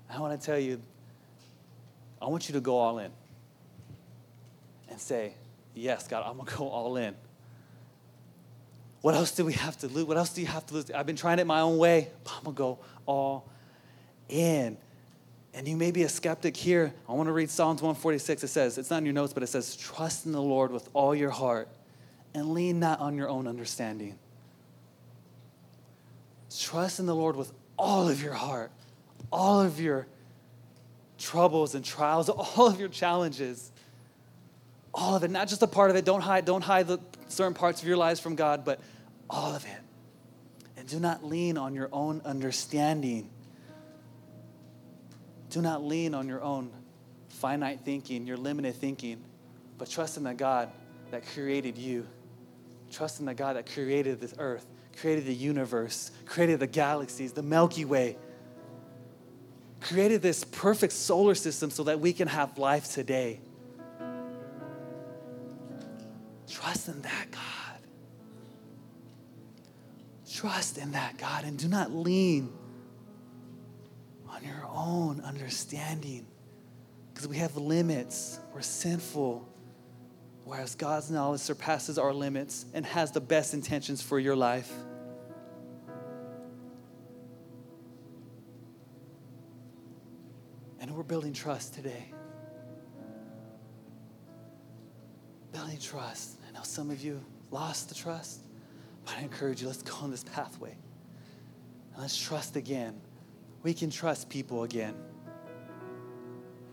I 0.10 0.22
want 0.22 0.40
to 0.40 0.46
tell 0.46 0.58
you, 0.58 0.80
I 2.22 2.28
want 2.28 2.48
you 2.48 2.54
to 2.54 2.62
go 2.62 2.78
all 2.78 3.00
in 3.00 3.12
and 4.94 5.02
say, 5.02 5.34
Yes, 5.76 6.08
God, 6.08 6.24
I'm 6.26 6.36
going 6.36 6.48
to 6.48 6.56
go 6.56 6.70
all 6.70 6.98
in. 6.98 7.16
What 9.02 9.16
else 9.16 9.32
do 9.32 9.44
we 9.44 9.54
have 9.54 9.76
to 9.80 9.88
lose? 9.88 10.06
What 10.06 10.18
else 10.18 10.30
do 10.30 10.40
you 10.40 10.48
have 10.48 10.66
to 10.68 10.76
lose? 10.76 10.92
I've 10.92 11.08
been 11.08 11.16
trying 11.16 11.40
it 11.40 11.48
my 11.48 11.62
own 11.62 11.78
way, 11.78 12.10
I'm 12.28 12.44
going 12.44 12.56
to 12.56 12.58
go 12.58 12.80
all 13.06 13.50
in. 14.30 14.78
And 15.56 15.68
you 15.68 15.76
may 15.76 15.92
be 15.92 16.04
a 16.04 16.10
skeptic 16.10 16.56
here. 16.56 16.94
I 17.10 17.14
want 17.14 17.28
to 17.28 17.34
read 17.34 17.50
Psalms 17.50 17.82
146. 17.82 18.44
It 18.44 18.48
says, 18.48 18.78
it's 18.78 18.90
not 18.90 18.98
in 18.98 19.06
your 19.06 19.14
notes, 19.14 19.34
but 19.34 19.44
it 19.44 19.48
says, 19.48 19.76
Trust 19.76 20.26
in 20.26 20.32
the 20.32 20.42
Lord 20.42 20.72
with 20.72 20.90
all 20.94 21.14
your 21.14 21.32
heart 21.32 21.68
and 22.34 22.54
lean 22.54 22.80
not 22.80 23.00
on 23.00 23.18
your 23.18 23.30
own 23.30 23.48
understanding. 23.48 24.18
Trust 26.58 27.00
in 27.00 27.08
the 27.08 27.16
Lord 27.16 27.36
with 27.36 27.52
all 27.78 28.08
of 28.08 28.22
your 28.22 28.34
heart, 28.34 28.72
all 29.32 29.62
of 29.62 29.80
your 29.80 30.08
troubles 31.18 31.76
and 31.76 31.84
trials, 31.84 32.30
all 32.30 32.68
of 32.68 32.80
your 32.80 32.90
challenges, 32.90 33.72
all 34.94 35.16
of 35.16 35.24
it, 35.24 35.32
not 35.32 35.48
just 35.48 35.62
a 35.64 35.68
part 35.68 35.90
of 35.90 35.96
it. 35.96 36.06
Don't 36.06 36.22
hide, 36.22 36.46
don't 36.46 36.62
hide 36.64 36.88
the 36.88 37.00
certain 37.28 37.54
parts 37.54 37.82
of 37.82 37.88
your 37.88 37.98
lives 37.98 38.20
from 38.20 38.36
God, 38.36 38.64
but 38.64 38.80
all 39.30 39.56
of 39.56 39.66
it. 39.66 39.82
And 40.78 40.88
do 40.88 41.00
not 41.00 41.24
lean 41.24 41.58
on 41.58 41.74
your 41.74 41.90
own 41.92 42.22
understanding. 42.26 43.30
Do 45.50 45.62
not 45.62 45.84
lean 45.84 46.14
on 46.14 46.28
your 46.28 46.42
own 46.42 46.72
finite 47.30 47.82
thinking, 47.84 48.28
your 48.28 48.38
limited 48.38 48.76
thinking, 48.76 49.24
but 49.78 49.90
trust 49.90 50.18
in 50.18 50.24
the 50.24 50.34
God 50.34 50.72
that 51.12 51.26
created 51.28 51.78
you. 51.78 52.08
Trust 52.92 53.20
in 53.20 53.26
the 53.26 53.34
God 53.34 53.56
that 53.56 53.72
created 53.72 54.20
this 54.20 54.34
earth, 54.38 54.66
created 54.98 55.26
the 55.26 55.34
universe, 55.34 56.12
created 56.26 56.60
the 56.60 56.68
galaxies, 56.68 57.34
the 57.34 57.44
Milky 57.44 57.86
Way, 57.86 58.18
created 59.82 60.22
this 60.22 60.44
perfect 60.44 60.94
solar 60.94 61.36
system 61.36 61.70
so 61.72 61.84
that 61.84 62.00
we 62.00 62.14
can 62.14 62.28
have 62.28 62.58
life 62.58 62.92
today. 62.92 63.40
Trust 66.84 66.98
in 66.98 67.02
that 67.04 67.32
God. 67.32 67.80
Trust 70.30 70.78
in 70.78 70.92
that 70.92 71.18
God 71.18 71.46
and 71.46 71.58
do 71.58 71.70
not 71.70 71.94
lean 71.94 72.52
on 74.28 74.44
your 74.44 74.68
own 74.70 75.22
understanding 75.22 76.26
because 77.14 77.26
we 77.26 77.38
have 77.38 77.56
limits. 77.56 78.38
We're 78.54 78.62
sinful. 78.62 79.48
Whereas 80.44 80.76
God's 80.76 81.10
knowledge 81.10 81.40
surpasses 81.40 81.98
our 81.98 82.14
limits 82.14 82.66
and 82.74 82.86
has 82.86 83.12
the 83.12 83.22
best 83.22 83.54
intentions 83.54 84.02
for 84.02 84.20
your 84.20 84.36
life. 84.36 84.72
And 90.82 90.92
we're 90.92 91.04
building 91.04 91.32
trust 91.32 91.76
today. 91.76 92.12
Building 95.54 95.80
trust. 95.80 96.40
Know 96.54 96.64
some 96.64 96.90
of 96.90 97.02
you 97.02 97.24
lost 97.52 97.90
the 97.90 97.96
trust, 97.96 98.42
but 99.06 99.16
I 99.18 99.22
encourage 99.22 99.62
you, 99.62 99.68
let's 99.68 99.82
go 99.82 99.96
on 100.02 100.12
this 100.12 100.24
pathway. 100.24 100.78
And 101.94 102.02
let's 102.02 102.18
trust 102.18 102.56
again 102.56 103.02
we 103.64 103.74
can 103.74 103.90
trust 103.90 104.30
people 104.30 104.64
again. 104.64 104.94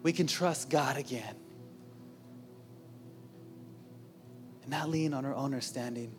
We 0.03 0.13
can 0.13 0.27
trust 0.27 0.69
God 0.69 0.97
again. 0.97 1.37
And 4.63 4.71
not 4.71 4.91
lean 4.91 5.15
on 5.15 5.25
our 5.25 5.35
own 5.35 5.45
understanding. 5.47 6.13